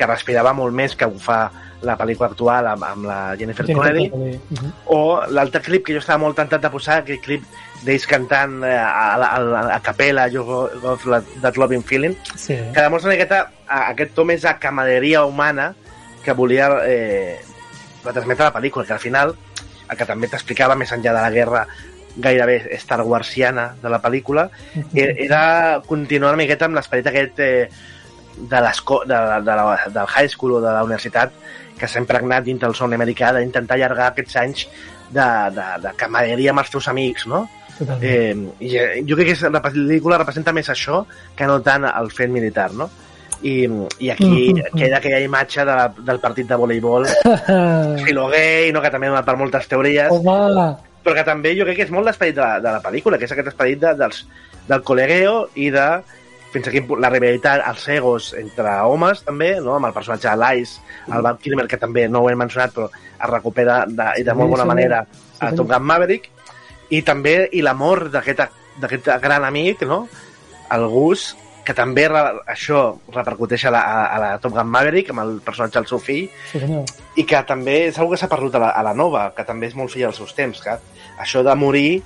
que 0.00 0.06
respirava 0.08 0.54
molt 0.56 0.72
més 0.72 0.94
que 0.96 1.04
ho 1.04 1.18
fa 1.20 1.42
la 1.84 1.94
pel·lícula 1.96 2.30
actual 2.30 2.66
amb, 2.70 2.84
amb 2.84 3.04
la 3.08 3.18
Jennifer 3.40 3.66
Connelly, 3.68 4.06
Mhm. 4.50 4.72
o 4.96 5.20
l'altre 5.28 5.60
clip 5.64 5.84
que 5.86 5.92
jo 5.92 6.00
estava 6.00 6.18
molt 6.18 6.36
tentat 6.36 6.60
de 6.64 6.70
posar, 6.72 6.98
aquell 7.02 7.20
clip 7.20 7.44
d'ells 7.84 8.06
cantant 8.08 8.62
eh, 8.64 8.74
a, 8.76 9.14
a, 9.14 9.36
a, 9.36 9.60
a 9.76 9.80
capella 9.80 10.26
You 10.28 10.44
Got 10.44 11.04
That 11.42 11.56
Loving 11.56 11.82
Feeling, 11.84 12.16
Sí. 12.36 12.56
que 12.72 12.80
demostra 12.80 13.08
una 13.10 13.16
miqueta 13.16 13.50
a- 13.68 13.88
aquest 13.90 14.14
to 14.14 14.24
més 14.24 14.42
de 14.42 14.54
camaderia 14.60 15.24
humana 15.24 15.74
que 16.24 16.32
volia 16.32 16.68
eh, 16.86 17.38
transmetre 18.02 18.44
la 18.44 18.52
pel·lícula, 18.52 18.84
que 18.86 18.92
al 18.92 18.98
final 19.00 19.34
el 19.90 19.96
que 19.96 20.06
també 20.06 20.28
t'explicava 20.28 20.76
més 20.76 20.92
enllà 20.92 21.12
de 21.16 21.20
la 21.24 21.30
guerra 21.30 21.66
gairebé 22.16 22.76
Star 22.78 23.00
Warsiana 23.02 23.74
de 23.82 23.88
la 23.88 24.00
pel·lícula 24.02 24.50
e- 24.94 25.14
era 25.24 25.80
continuar 25.86 26.32
una 26.34 26.42
miqueta 26.42 26.66
amb 26.66 26.74
l'esperit 26.76 27.06
aquest 27.06 27.38
eh, 27.40 27.70
de, 28.48 28.60
l'esco- 28.64 29.02
de, 29.04 29.18
de 29.44 29.56
la, 29.60 29.78
del 29.92 30.06
high 30.16 30.28
school 30.28 30.54
o 30.58 30.60
de 30.60 30.72
la 30.72 30.82
universitat 30.84 31.32
que 31.78 31.88
s'ha 31.88 31.98
impregnat 32.00 32.44
dintre 32.44 32.68
del 32.68 32.74
son 32.76 32.92
americà 32.92 33.32
d'intentar 33.32 33.76
allargar 33.76 34.10
aquests 34.12 34.36
anys 34.36 34.66
de, 35.10 35.26
de, 35.56 35.66
de 35.82 35.92
camaderia 35.96 36.50
amb 36.52 36.60
els 36.64 36.70
teus 36.70 36.88
amics, 36.88 37.26
no? 37.26 37.46
Totalment. 37.78 38.02
Eh, 38.04 38.66
i, 38.66 38.74
eh, 38.76 39.02
jo 39.08 39.16
crec 39.16 39.30
que 39.30 39.36
és- 39.38 39.46
la 39.50 39.62
pel·lícula 39.64 40.18
representa 40.20 40.52
més 40.52 40.68
això 40.68 41.04
que 41.36 41.46
no 41.48 41.60
tant 41.64 41.84
el 41.88 42.10
fet 42.12 42.28
militar, 42.30 42.72
no? 42.72 42.90
I, 43.42 43.64
i 44.04 44.10
aquí 44.12 44.52
Mhm. 44.52 44.76
queda 44.76 44.98
aquella 44.98 45.20
imatge 45.24 45.60
de 45.64 45.72
la, 45.72 45.88
del 45.88 46.20
partit 46.20 46.46
de 46.46 46.54
voleibol 46.60 47.06
filo 48.04 48.28
gay, 48.28 48.70
no? 48.72 48.82
que 48.82 48.90
també 48.90 49.08
per 49.24 49.36
moltes 49.36 49.66
teories, 49.68 50.10
Home, 50.12 50.76
però 51.02 51.14
que 51.16 51.24
també 51.24 51.54
jo 51.56 51.64
crec 51.64 51.76
que 51.80 51.86
és 51.88 51.90
molt 51.94 52.04
l'esperit 52.04 52.34
de, 52.36 52.42
la- 52.42 52.60
de 52.60 52.70
la 52.76 52.82
pel·lícula, 52.84 53.16
que 53.18 53.24
és 53.24 53.32
aquest 53.32 53.48
esperit 53.48 53.80
de, 53.80 53.94
dels, 53.96 54.26
del 54.68 54.82
col·legueo 54.84 55.46
i 55.56 55.70
de 55.72 55.86
fins 56.52 56.66
a 56.66 56.70
quin 56.74 56.86
punt 56.88 57.00
la 57.02 57.10
rivalitat, 57.12 57.62
els 57.70 57.84
egos 57.94 58.32
entre 58.38 58.72
homes 58.90 59.22
també, 59.26 59.52
no? 59.62 59.76
amb 59.76 59.86
el 59.86 59.92
personatge 59.94 60.28
de 60.28 60.36
l'Ice, 60.40 60.80
el 61.14 61.22
Val 61.22 61.38
Kilmer, 61.38 61.66
que 61.70 61.78
també 61.78 62.08
no 62.08 62.22
ho 62.24 62.30
hem 62.30 62.38
mencionat, 62.42 62.72
però 62.74 62.88
es 62.90 63.30
recupera 63.30 63.84
de, 63.86 64.08
i 64.18 64.24
de 64.26 64.32
Sí, 64.32 64.36
molt 64.38 64.50
bona 64.56 64.64
manera 64.66 65.04
Sí, 65.10 65.36
a. 65.46 65.52
Top 65.56 65.68
Gun 65.70 65.86
Maverick, 65.86 66.26
i 66.90 67.02
també 67.06 67.36
i 67.52 67.62
l'amor 67.62 68.08
d'aquest 68.10 68.42
d'aquest 68.80 69.08
gran 69.22 69.44
amic, 69.44 69.82
no? 69.86 70.06
el 70.72 70.86
Gus, 70.88 71.36
que 71.66 71.74
també 71.76 72.06
re- 72.08 72.40
això 72.48 72.96
repercuteix 73.12 73.64
a 73.66 73.70
la, 73.74 73.80
a, 73.80 74.04
a 74.16 74.18
la 74.22 74.30
Top 74.42 74.54
Gun 74.56 74.66
Maverick, 74.70 75.10
amb 75.12 75.20
el 75.22 75.32
personatge 75.44 75.78
del 75.78 75.86
seu 75.90 75.98
fill, 76.02 76.28
sí 76.50 76.58
senyor. 76.62 76.84
i 77.16 77.24
que 77.28 77.42
també 77.46 77.76
és 77.88 77.98
una 77.98 78.08
que 78.10 78.16
s'ha 78.18 78.28
perdut 78.32 78.54
a 78.56 78.62
la, 78.62 78.70
a 78.70 78.82
la 78.86 78.94
nova, 78.94 79.28
que 79.36 79.44
també 79.44 79.68
és 79.70 79.76
molt 79.78 79.92
fill 79.92 80.06
als 80.08 80.16
seus 80.18 80.34
temps, 80.34 80.62
que 80.64 80.74
això 81.20 81.42
de 81.46 81.54
morir 81.54 82.02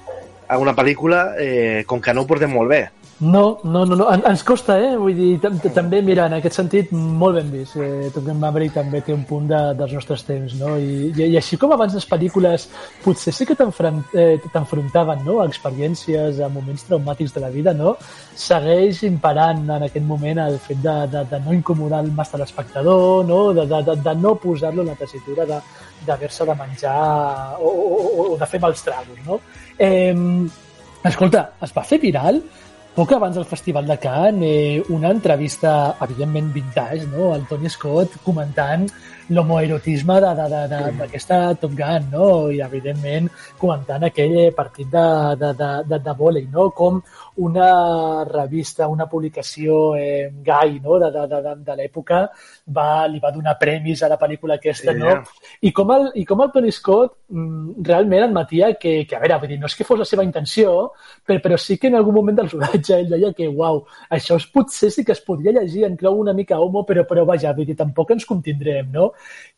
a 0.49 0.59
una 0.61 0.75
pel·lícula, 0.77 1.31
eh, 1.41 1.85
com 1.87 2.01
que 2.05 2.13
no 2.13 2.23
ho 2.25 2.27
portem 2.29 2.51
molt 2.53 2.69
bé. 2.75 2.83
No, 3.25 3.59
no, 3.63 3.85
no, 3.87 3.95
no. 3.97 4.07
En, 4.13 4.23
ens 4.29 4.43
costa, 4.45 4.75
eh? 4.83 4.97
Vull 5.01 5.15
dir, 5.17 5.29
tam- 5.41 5.57
també, 5.73 6.01
mira, 6.05 6.27
en 6.29 6.35
aquest 6.37 6.57
sentit, 6.59 6.91
molt 6.93 7.39
ben 7.39 7.47
vist. 7.53 7.77
Eh, 7.81 8.09
Top 8.13 8.25
Gun 8.27 8.41
Maverick 8.43 8.75
també 8.75 9.01
té 9.07 9.15
un 9.15 9.23
punt 9.29 9.47
de, 9.49 9.61
dels 9.79 9.93
nostres 9.97 10.25
temps, 10.27 10.57
no? 10.59 10.73
I, 10.77 11.13
i, 11.15 11.29
i 11.31 11.37
així 11.39 11.57
com 11.63 11.73
abans 11.73 11.95
les 11.97 12.05
pel·lícules 12.11 12.67
potser 13.05 13.33
sí 13.33 13.47
que 13.49 13.55
eh, 13.55 14.35
t'enfrontaven 14.53 15.23
no? 15.25 15.39
a 15.41 15.47
experiències, 15.47 16.41
a 16.45 16.51
moments 16.53 16.85
traumàtics 16.89 17.33
de 17.37 17.45
la 17.45 17.53
vida, 17.55 17.73
no? 17.79 17.95
Segueix 18.35 19.05
imperant 19.09 19.63
en 19.79 19.87
aquest 19.87 20.05
moment 20.05 20.43
el 20.45 20.59
fet 20.67 20.83
de, 20.83 20.97
de, 21.15 21.23
de 21.31 21.41
no 21.47 21.55
incomodar 21.55 22.03
massa 22.19 22.37
l'espectador, 22.43 23.25
no? 23.25 23.41
De, 23.55 23.65
de, 23.71 23.81
de, 23.89 23.97
de 24.05 24.15
no 24.21 24.35
posar-lo 24.43 24.83
en 24.83 24.91
la 24.93 24.99
tessitura 25.01 25.47
de 25.47 25.63
d'haver-se 26.05 26.45
de 26.45 26.59
menjar 26.59 27.57
o, 27.63 27.71
o, 27.71 28.03
o, 28.03 28.29
o 28.35 28.37
de 28.37 28.51
fer 28.51 28.61
mals 28.61 28.83
tragos, 28.85 29.23
no? 29.25 29.41
Eh, 29.79 30.13
escolta, 31.05 31.47
es 31.63 31.73
va 31.73 31.87
fer 31.89 32.03
viral 32.03 32.43
poc 32.95 33.11
abans 33.11 33.35
del 33.35 33.47
Festival 33.51 33.89
de 33.91 33.97
Cannes 33.99 34.45
eh, 34.47 34.83
una 34.95 35.11
entrevista, 35.11 35.97
evidentment 36.05 36.53
vintage, 36.55 37.09
no? 37.11 37.33
el 37.35 37.43
Tony 37.51 37.69
Scott 37.69 38.21
comentant 38.23 38.87
l'homoerotisme 39.35 40.21
d'aquesta 40.23 41.39
Top 41.59 41.75
Gun, 41.75 42.07
no? 42.13 42.29
i 42.55 42.61
evidentment 42.63 43.27
comentant 43.59 44.07
aquell 44.07 44.53
partit 44.55 44.93
de, 44.93 45.07
de, 45.41 45.51
de, 45.59 45.71
de, 45.91 46.01
de 46.07 46.15
vòlei, 46.21 46.47
no? 46.53 46.69
com 46.71 47.01
una 47.37 48.25
revista, 48.25 48.87
una 48.89 49.07
publicació 49.11 49.97
eh, 49.97 50.31
gai 50.45 50.79
no? 50.81 50.99
de, 50.99 51.11
de, 51.11 51.25
de, 51.27 51.55
de, 51.67 51.77
l'època 51.81 52.21
va, 52.77 53.07
li 53.11 53.19
va 53.19 53.33
donar 53.35 53.57
premis 53.59 54.03
a 54.03 54.09
la 54.13 54.19
pel·lícula 54.21 54.59
aquesta, 54.61 54.93
Sí. 54.93 54.99
no? 54.99 55.17
I 55.63 55.73
com, 55.73 55.91
el, 55.91 56.11
I 56.15 56.25
com 56.25 56.43
el 56.45 56.53
Tony 56.55 56.71
Scott 56.73 57.17
mm, 57.29 57.83
realment 57.83 58.29
admetia 58.29 58.75
que, 58.79 59.05
que, 59.07 59.17
a 59.17 59.23
veure, 59.23 59.41
vull 59.43 59.51
dir, 59.55 59.59
no 59.59 59.67
és 59.67 59.75
que 59.75 59.87
fos 59.89 59.99
la 59.99 60.07
seva 60.09 60.25
intenció, 60.27 60.93
però, 61.27 61.41
però 61.43 61.59
sí 61.59 61.79
que 61.79 61.91
en 61.91 61.99
algun 61.99 62.15
moment 62.15 62.39
del 62.39 62.51
rodatge 62.53 63.01
ell 63.01 63.11
deia 63.11 63.33
que, 63.35 63.49
uau, 63.49 63.83
això 64.11 64.39
es, 64.39 64.47
potser 64.55 64.93
sí 64.95 65.05
que 65.05 65.13
es 65.17 65.25
podria 65.25 65.53
llegir 65.57 65.85
en 65.89 65.97
clau 65.97 66.21
una 66.21 66.33
mica 66.33 66.61
homo, 66.61 66.85
però, 66.87 67.03
però 67.09 67.27
vaja, 67.27 67.53
vull 67.57 67.67
dir, 67.67 67.77
tampoc 67.77 68.15
ens 68.15 68.25
contindrem, 68.29 68.93
no? 68.93 69.11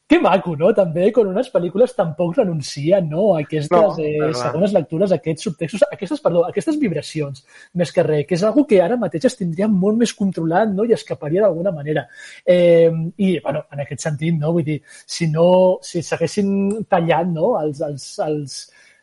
Que 0.07 0.21
maco, 0.23 0.53
no? 0.55 0.69
També, 0.71 1.09
quan 1.11 1.27
unes 1.33 1.49
pel·lícules 1.51 1.91
tampoc 1.97 2.37
renuncien, 2.39 3.09
no? 3.11 3.33
A 3.35 3.41
aquestes 3.43 3.73
No, 3.75 3.97
eh, 3.99 4.29
és 4.29 4.39
segones 4.39 4.73
lectures, 4.73 5.11
aquests 5.17 5.49
subtextos, 5.49 5.83
aquestes, 5.91 6.21
perdó, 6.23 6.45
aquestes 6.47 6.79
vibracions, 6.79 7.43
més 7.75 7.93
que 7.93 8.05
res, 8.07 8.25
que 8.29 8.37
és 8.39 8.45
algo 8.47 8.67
que 8.69 8.81
ara 8.83 8.99
mateix 9.01 9.29
es 9.31 9.39
tindria 9.39 9.69
molt 9.69 9.99
més 10.01 10.15
controlat, 10.15 10.71
no? 10.73 10.85
I 10.85 10.95
escaparia 10.97 11.45
d'alguna 11.45 11.73
manera. 11.75 12.07
Eh, 12.45 12.91
I, 13.17 13.39
bueno, 13.45 13.65
en 13.73 13.85
aquest 13.85 14.07
sentit, 14.07 14.37
no? 14.39 14.53
Vull 14.57 14.67
dir, 14.67 14.81
si 15.07 15.31
no, 15.33 15.47
si 15.83 16.03
s'haguessin 16.03 16.51
tallat, 16.91 17.31
no? 17.33 17.55
Els, 17.61 17.81
els, 17.87 18.09
els, 18.27 18.59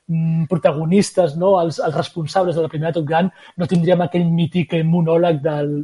mm, 0.08 0.46
protagonistes, 0.52 1.38
no? 1.38 1.56
els, 1.62 1.80
els 1.80 1.96
responsables 1.96 2.56
de 2.56 2.66
la 2.66 2.72
primera 2.72 2.94
Top 2.94 3.08
Gun, 3.10 3.32
no 3.58 3.70
tindríem 3.70 4.06
aquell 4.06 4.30
mític 4.30 4.78
monòleg 4.86 5.42
del, 5.44 5.76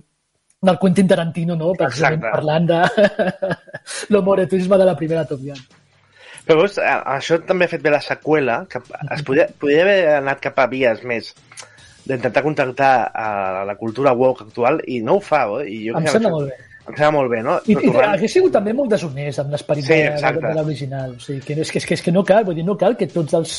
del 0.61 0.79
Quentin 0.79 1.07
Tarantino, 1.07 1.55
no? 1.55 1.73
Exacte. 1.79 2.31
parlant 2.31 2.67
de 2.67 2.81
l'homoretisme 4.13 4.77
de 4.77 4.89
la 4.89 4.95
primera 4.95 5.25
Top 5.25 5.43
Gun. 5.43 5.61
Però 6.49 6.63
veus, 6.63 6.79
això 6.81 7.37
també 7.45 7.67
ha 7.67 7.71
fet 7.71 7.83
bé 7.83 7.91
la 7.93 8.01
seqüela, 8.01 8.63
que 8.69 8.81
es 9.13 9.21
podia, 9.25 9.45
podria 9.61 9.83
haver 9.85 9.99
anat 10.15 10.39
cap 10.41 10.57
a 10.57 10.65
vies 10.71 11.03
més 11.05 11.33
d'intentar 12.09 12.41
contactar 12.45 12.93
a 13.13 13.27
la 13.69 13.75
cultura 13.77 14.11
woke 14.17 14.47
actual 14.47 14.81
i 14.89 14.99
no 15.05 15.19
ho 15.19 15.21
fa, 15.21 15.43
eh? 15.61 15.67
I 15.69 15.77
jo 15.89 15.99
Em 15.99 16.07
sembla 16.09 16.31
molt 16.33 16.49
bé. 16.49 16.57
Em 16.89 16.95
sembla 16.97 17.11
molt 17.19 17.29
bé, 17.29 17.43
no? 17.45 17.59
I, 17.67 17.75
i 17.75 17.75
tornant- 17.83 18.15
hauria 18.15 18.31
sigut 18.33 18.55
també 18.57 18.73
molt 18.73 18.89
deshonest 18.95 19.43
amb 19.43 19.53
l'esperit 19.53 19.85
Sí, 19.85 19.93
de, 19.93 19.99
de, 20.07 20.15
exacte. 20.15 20.41
de 20.47 20.53
l'original. 20.57 21.13
O 21.13 21.21
sigui, 21.21 21.43
que, 21.45 21.59
és, 21.61 21.69
que, 21.71 21.77
és, 21.83 21.85
que, 21.85 21.93
és 21.99 22.01
que 22.07 22.13
no 22.15 22.23
cal, 22.25 22.43
vull 22.47 22.57
dir, 22.57 22.65
no 22.65 22.75
cal 22.81 22.97
que 22.97 23.07
tots 23.13 23.37
els 23.37 23.53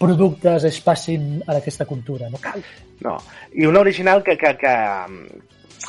productes 0.00 0.64
es 0.64 0.78
passin 0.80 1.42
a 1.46 1.58
aquesta 1.58 1.84
cultura, 1.84 2.30
no 2.32 2.40
cal. 2.40 2.62
No. 3.04 3.18
I 3.52 3.66
una 3.68 3.80
original 3.84 4.22
que, 4.24 4.38
que, 4.40 4.54
que 4.56 4.72
mm, 4.72 5.42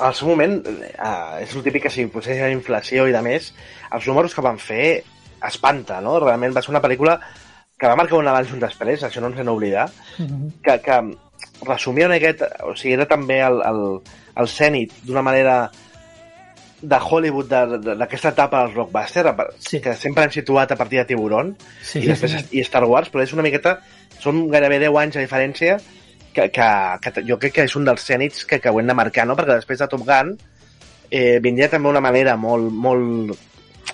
al 0.04 0.14
seu 0.20 0.28
moment, 0.34 0.58
eh, 0.68 1.44
és 1.46 1.56
el 1.56 1.64
típic 1.64 1.86
que 1.88 1.94
si 1.94 2.06
posés 2.12 2.42
la 2.44 2.52
inflació 2.52 3.08
i 3.08 3.16
de 3.16 3.22
més, 3.24 3.54
els 3.96 4.08
números 4.12 4.36
que 4.36 4.44
van 4.44 4.60
fer 4.60 5.04
espanta, 5.48 6.02
no? 6.04 6.20
Realment 6.20 6.54
va 6.56 6.62
ser 6.62 6.74
una 6.76 6.84
pel·lícula 6.84 7.16
que 7.82 7.90
va 7.90 7.96
marcar 7.98 8.20
un 8.22 8.28
abans 8.30 8.52
i 8.52 8.54
un 8.54 8.62
després, 8.62 9.02
això 9.08 9.22
no 9.24 9.32
ens 9.32 9.40
hem 9.42 9.48
d'oblidar, 9.50 9.88
Mhm. 10.22 10.52
que, 10.62 10.76
que 10.86 10.98
resumia 11.66 12.06
una 12.06 12.16
miqueta, 12.20 12.52
o 12.70 12.76
sigui, 12.78 12.94
era 12.94 13.08
també 13.10 13.40
el, 13.42 13.58
el, 13.66 13.80
el 14.38 14.48
cènit 14.48 14.94
d'una 15.04 15.24
manera 15.26 15.56
de 16.82 16.98
Hollywood 16.98 17.50
de- 17.50 17.78
de- 17.78 17.96
d'aquesta 17.96 18.30
etapa 18.30 18.62
dels 18.64 18.74
blockbuster, 18.76 19.26
a 19.28 19.36
par- 19.36 19.50
Sí. 19.60 19.80
que 19.82 19.94
sempre 19.96 20.24
hem 20.26 20.32
situat 20.32 20.72
a 20.72 20.76
partir 20.76 21.00
de 21.00 21.06
Tiburon, 21.06 21.56
Sí, 21.82 22.00
i 22.00 22.08
després 22.08 22.32
sí. 22.32 22.58
i 22.60 22.64
Star 22.66 22.84
Wars, 22.86 23.12
però 23.12 23.22
és 23.24 23.34
una 23.34 23.44
miqueta 23.44 23.80
són 24.20 24.48
gairebé 24.50 24.80
10 24.80 24.96
anys 24.98 25.16
de 25.16 25.22
diferència 25.28 25.80
que, 26.34 26.50
que, 26.52 26.70
que 27.02 27.24
jo 27.28 27.38
crec 27.38 27.54
que 27.54 27.64
és 27.64 27.76
un 27.76 27.86
dels 27.86 28.06
cènits 28.06 28.46
que, 28.46 28.60
que 28.60 28.70
ho 28.70 28.80
hem 28.80 28.88
de 28.88 28.94
marcar, 28.94 29.26
no? 29.28 29.36
perquè 29.36 29.56
després 29.58 29.80
de 29.80 29.88
Top 29.88 30.02
Gun 30.06 30.38
eh, 31.12 31.40
vindria 31.42 31.70
també 31.70 31.90
una 31.90 32.02
manera 32.02 32.36
molt, 32.38 32.72
molt, 32.72 33.38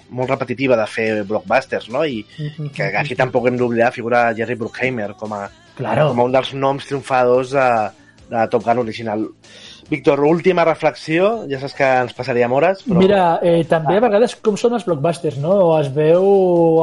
molt 0.10 0.30
repetitiva 0.32 0.76
de 0.80 0.86
fer 0.88 1.08
blockbusters, 1.28 1.90
no? 1.94 2.04
I 2.06 2.22
que 2.74 2.90
aquí 2.98 3.16
tampoc 3.16 3.48
hem 3.48 3.58
d'oblidar 3.60 3.92
figura 3.96 4.34
Jerry 4.38 4.56
Bruckheimer 4.56 5.14
com 5.20 5.34
a, 5.34 5.48
Claro. 5.78 6.08
com 6.10 6.20
a 6.20 6.24
un 6.26 6.32
dels 6.34 6.54
noms 6.58 6.86
triomfadors 6.88 7.52
de, 7.54 7.68
de 8.32 8.48
Top 8.50 8.64
Gun 8.66 8.80
original. 8.82 9.28
Víctor, 9.90 10.20
última 10.28 10.66
reflexió, 10.68 11.46
ja 11.48 11.62
saps 11.62 11.76
que 11.78 11.88
ens 12.02 12.16
passaríem 12.16 12.52
hores, 12.52 12.82
però... 12.84 13.00
Mira, 13.00 13.22
eh, 13.40 13.62
també 13.70 13.96
a 13.96 14.04
vegades 14.04 14.34
com 14.44 14.58
són 14.60 14.76
els 14.76 14.84
blockbusters, 14.84 15.38
no? 15.40 15.54
Es 15.78 15.88
veu 15.96 16.26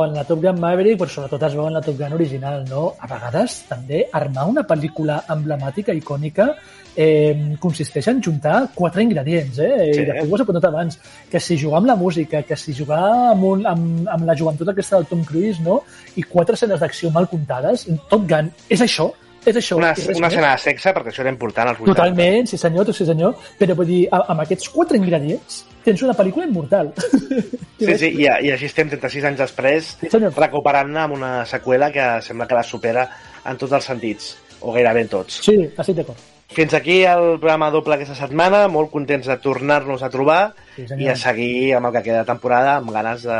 en 0.06 0.14
la 0.16 0.24
Top 0.24 0.40
Gun 0.40 0.56
Maverick, 0.62 1.02
però 1.02 1.12
sobretot 1.12 1.42
es 1.44 1.56
veu 1.58 1.66
en 1.68 1.76
la 1.76 1.82
Top 1.84 1.98
Gun 1.98 2.14
original, 2.16 2.62
no? 2.70 2.86
A 2.96 3.10
vegades 3.10 3.58
també 3.68 4.06
armar 4.20 4.46
una 4.48 4.64
pel·lícula 4.64 5.18
emblemàtica, 5.34 5.92
icònica, 5.92 6.48
eh, 6.96 7.56
consisteix 7.60 8.08
en 8.08 8.22
juntar 8.24 8.70
quatre 8.74 9.04
ingredients, 9.04 9.58
eh? 9.58 9.90
Sí. 9.92 10.00
I 10.00 10.06
de 10.08 10.16
fet 10.20 10.30
ho 10.30 10.38
has 10.38 10.44
apuntat 10.46 10.68
abans, 10.70 10.96
que 11.30 11.42
si 11.42 11.58
jugar 11.60 11.82
amb 11.82 11.90
la 11.92 11.98
música, 12.00 12.40
que 12.42 12.56
si 12.56 12.72
jugar 12.72 13.02
amb, 13.34 13.44
un, 13.50 13.66
amb, 13.68 14.08
amb 14.16 14.24
la 14.24 14.38
joventut 14.38 14.72
aquesta 14.72 14.96
del 14.96 15.10
Tom 15.12 15.26
Cruise, 15.28 15.60
no? 15.60 15.82
I 16.16 16.24
quatre 16.24 16.56
escenes 16.56 16.80
d'acció 16.80 17.12
mal 17.12 17.28
comptades, 17.28 17.84
Top 18.08 18.24
Gun 18.30 18.48
és 18.72 18.80
això, 18.80 19.10
és 19.44 19.58
això. 19.60 19.78
Una, 19.80 19.92
una 20.16 20.30
escena 20.30 20.50
de 20.54 20.62
sexe, 20.62 20.92
perquè 20.96 21.12
això 21.12 21.22
era 21.24 21.32
important 21.32 21.70
als 21.70 21.80
80. 21.80 21.92
Totalment, 21.92 22.50
sí 22.50 22.58
senyor, 22.60 22.90
sí 22.96 23.06
senyor, 23.08 23.36
però 23.60 23.76
vull 23.78 23.90
dir, 23.90 24.02
amb 24.14 24.44
aquests 24.44 24.70
quatre 24.74 25.00
ingredients 25.00 25.62
tens 25.84 26.02
una 26.06 26.16
pel·lícula 26.16 26.48
immortal. 26.48 26.92
Sí, 27.84 27.96
sí, 27.98 28.08
i, 28.22 28.24
i 28.24 28.52
així 28.54 28.68
estem 28.70 28.88
36 28.88 29.24
anys 29.28 29.40
després 29.42 29.88
Sí, 29.98 30.20
recuperant-ne 30.38 31.02
amb 31.02 31.16
una 31.16 31.32
seqüela 31.44 31.90
que 31.92 32.06
sembla 32.24 32.46
que 32.48 32.56
la 32.56 32.62
supera 32.64 33.02
en 33.50 33.58
tots 33.60 33.74
els 33.76 33.90
sentits, 33.90 34.30
o 34.62 34.72
gairebé 34.72 35.02
en 35.04 35.10
tots. 35.18 35.42
Sí, 35.44 35.58
estic 35.66 35.98
d'acord. 35.98 36.33
Fins 36.48 36.74
aquí 36.74 37.02
el 37.08 37.38
programa 37.40 37.70
doble 37.72 37.94
aquesta 37.96 38.14
setmana, 38.14 38.66
molt 38.68 38.90
contents 38.92 39.26
de 39.26 39.36
tornar-nos 39.42 40.02
a 40.04 40.10
trobar 40.12 40.52
Sí, 40.76 40.86
senyor. 40.86 41.00
i 41.00 41.08
a 41.10 41.16
seguir 41.16 41.74
amb 41.74 41.86
el 41.88 41.92
que 41.96 42.02
queda 42.10 42.20
de 42.22 42.28
temporada, 42.28 42.76
amb 42.76 42.92
ganes 42.94 43.22
de 43.26 43.38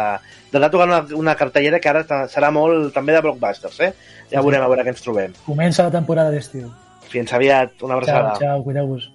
d'anar 0.54 0.70
tocant 0.70 0.88
una, 0.90 1.02
una 1.18 1.34
cartellera 1.36 1.80
que 1.80 1.88
ara 1.90 2.04
serà 2.30 2.50
molt 2.54 2.92
també 2.94 3.12
de 3.12 3.20
blockbusters, 3.20 3.80
eh? 3.80 3.92
Ja 4.32 4.40
veurem 4.42 4.62
a 4.62 4.68
veure 4.70 4.84
què 4.86 4.94
ens 4.94 5.02
trobem. 5.02 5.34
Comença 5.46 5.84
la 5.86 5.90
temporada 5.94 6.30
d'estiu. 6.30 6.70
Fins 7.10 7.32
aviat, 7.32 7.76
una 7.82 8.00
Ciao, 8.00 8.00
abraçada. 8.00 8.38
ciao, 8.38 8.62
cuideu-vos. 8.64 9.10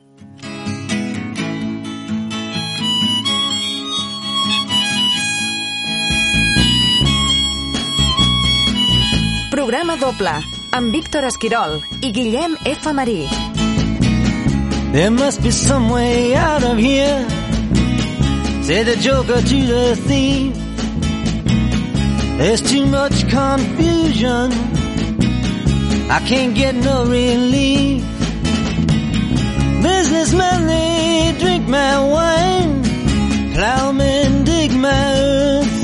Programa 9.51 9.95
doble 9.99 10.33
amb 10.77 10.93
Víctor 10.95 11.25
Esquirol 11.29 11.79
i 12.05 12.11
Guillem 12.15 12.55
F. 12.69 12.93
Marí. 12.93 13.21
There 14.91 15.11
must 15.11 15.43
be 15.43 15.51
some 15.51 15.89
way 15.91 16.35
out 16.35 16.63
of 16.63 16.77
here. 16.77 17.29
Say 18.63 18.83
the 18.83 18.97
joker 18.99 19.39
to 19.39 19.59
the 19.73 19.95
thief. 19.95 20.55
There's 22.39 22.61
too 22.61 22.87
much 22.87 23.29
confusion. 23.29 24.51
I 26.09 26.19
can't 26.27 26.55
get 26.55 26.73
no 26.73 27.05
relief. 27.05 28.03
Businessmen, 29.83 30.65
they 30.65 31.35
drink 31.37 31.67
my 31.67 31.99
wine. 31.99 32.83
Plowmen 33.53 34.43
dig 34.43 34.71
my 34.71 35.13
earth. 35.15 35.78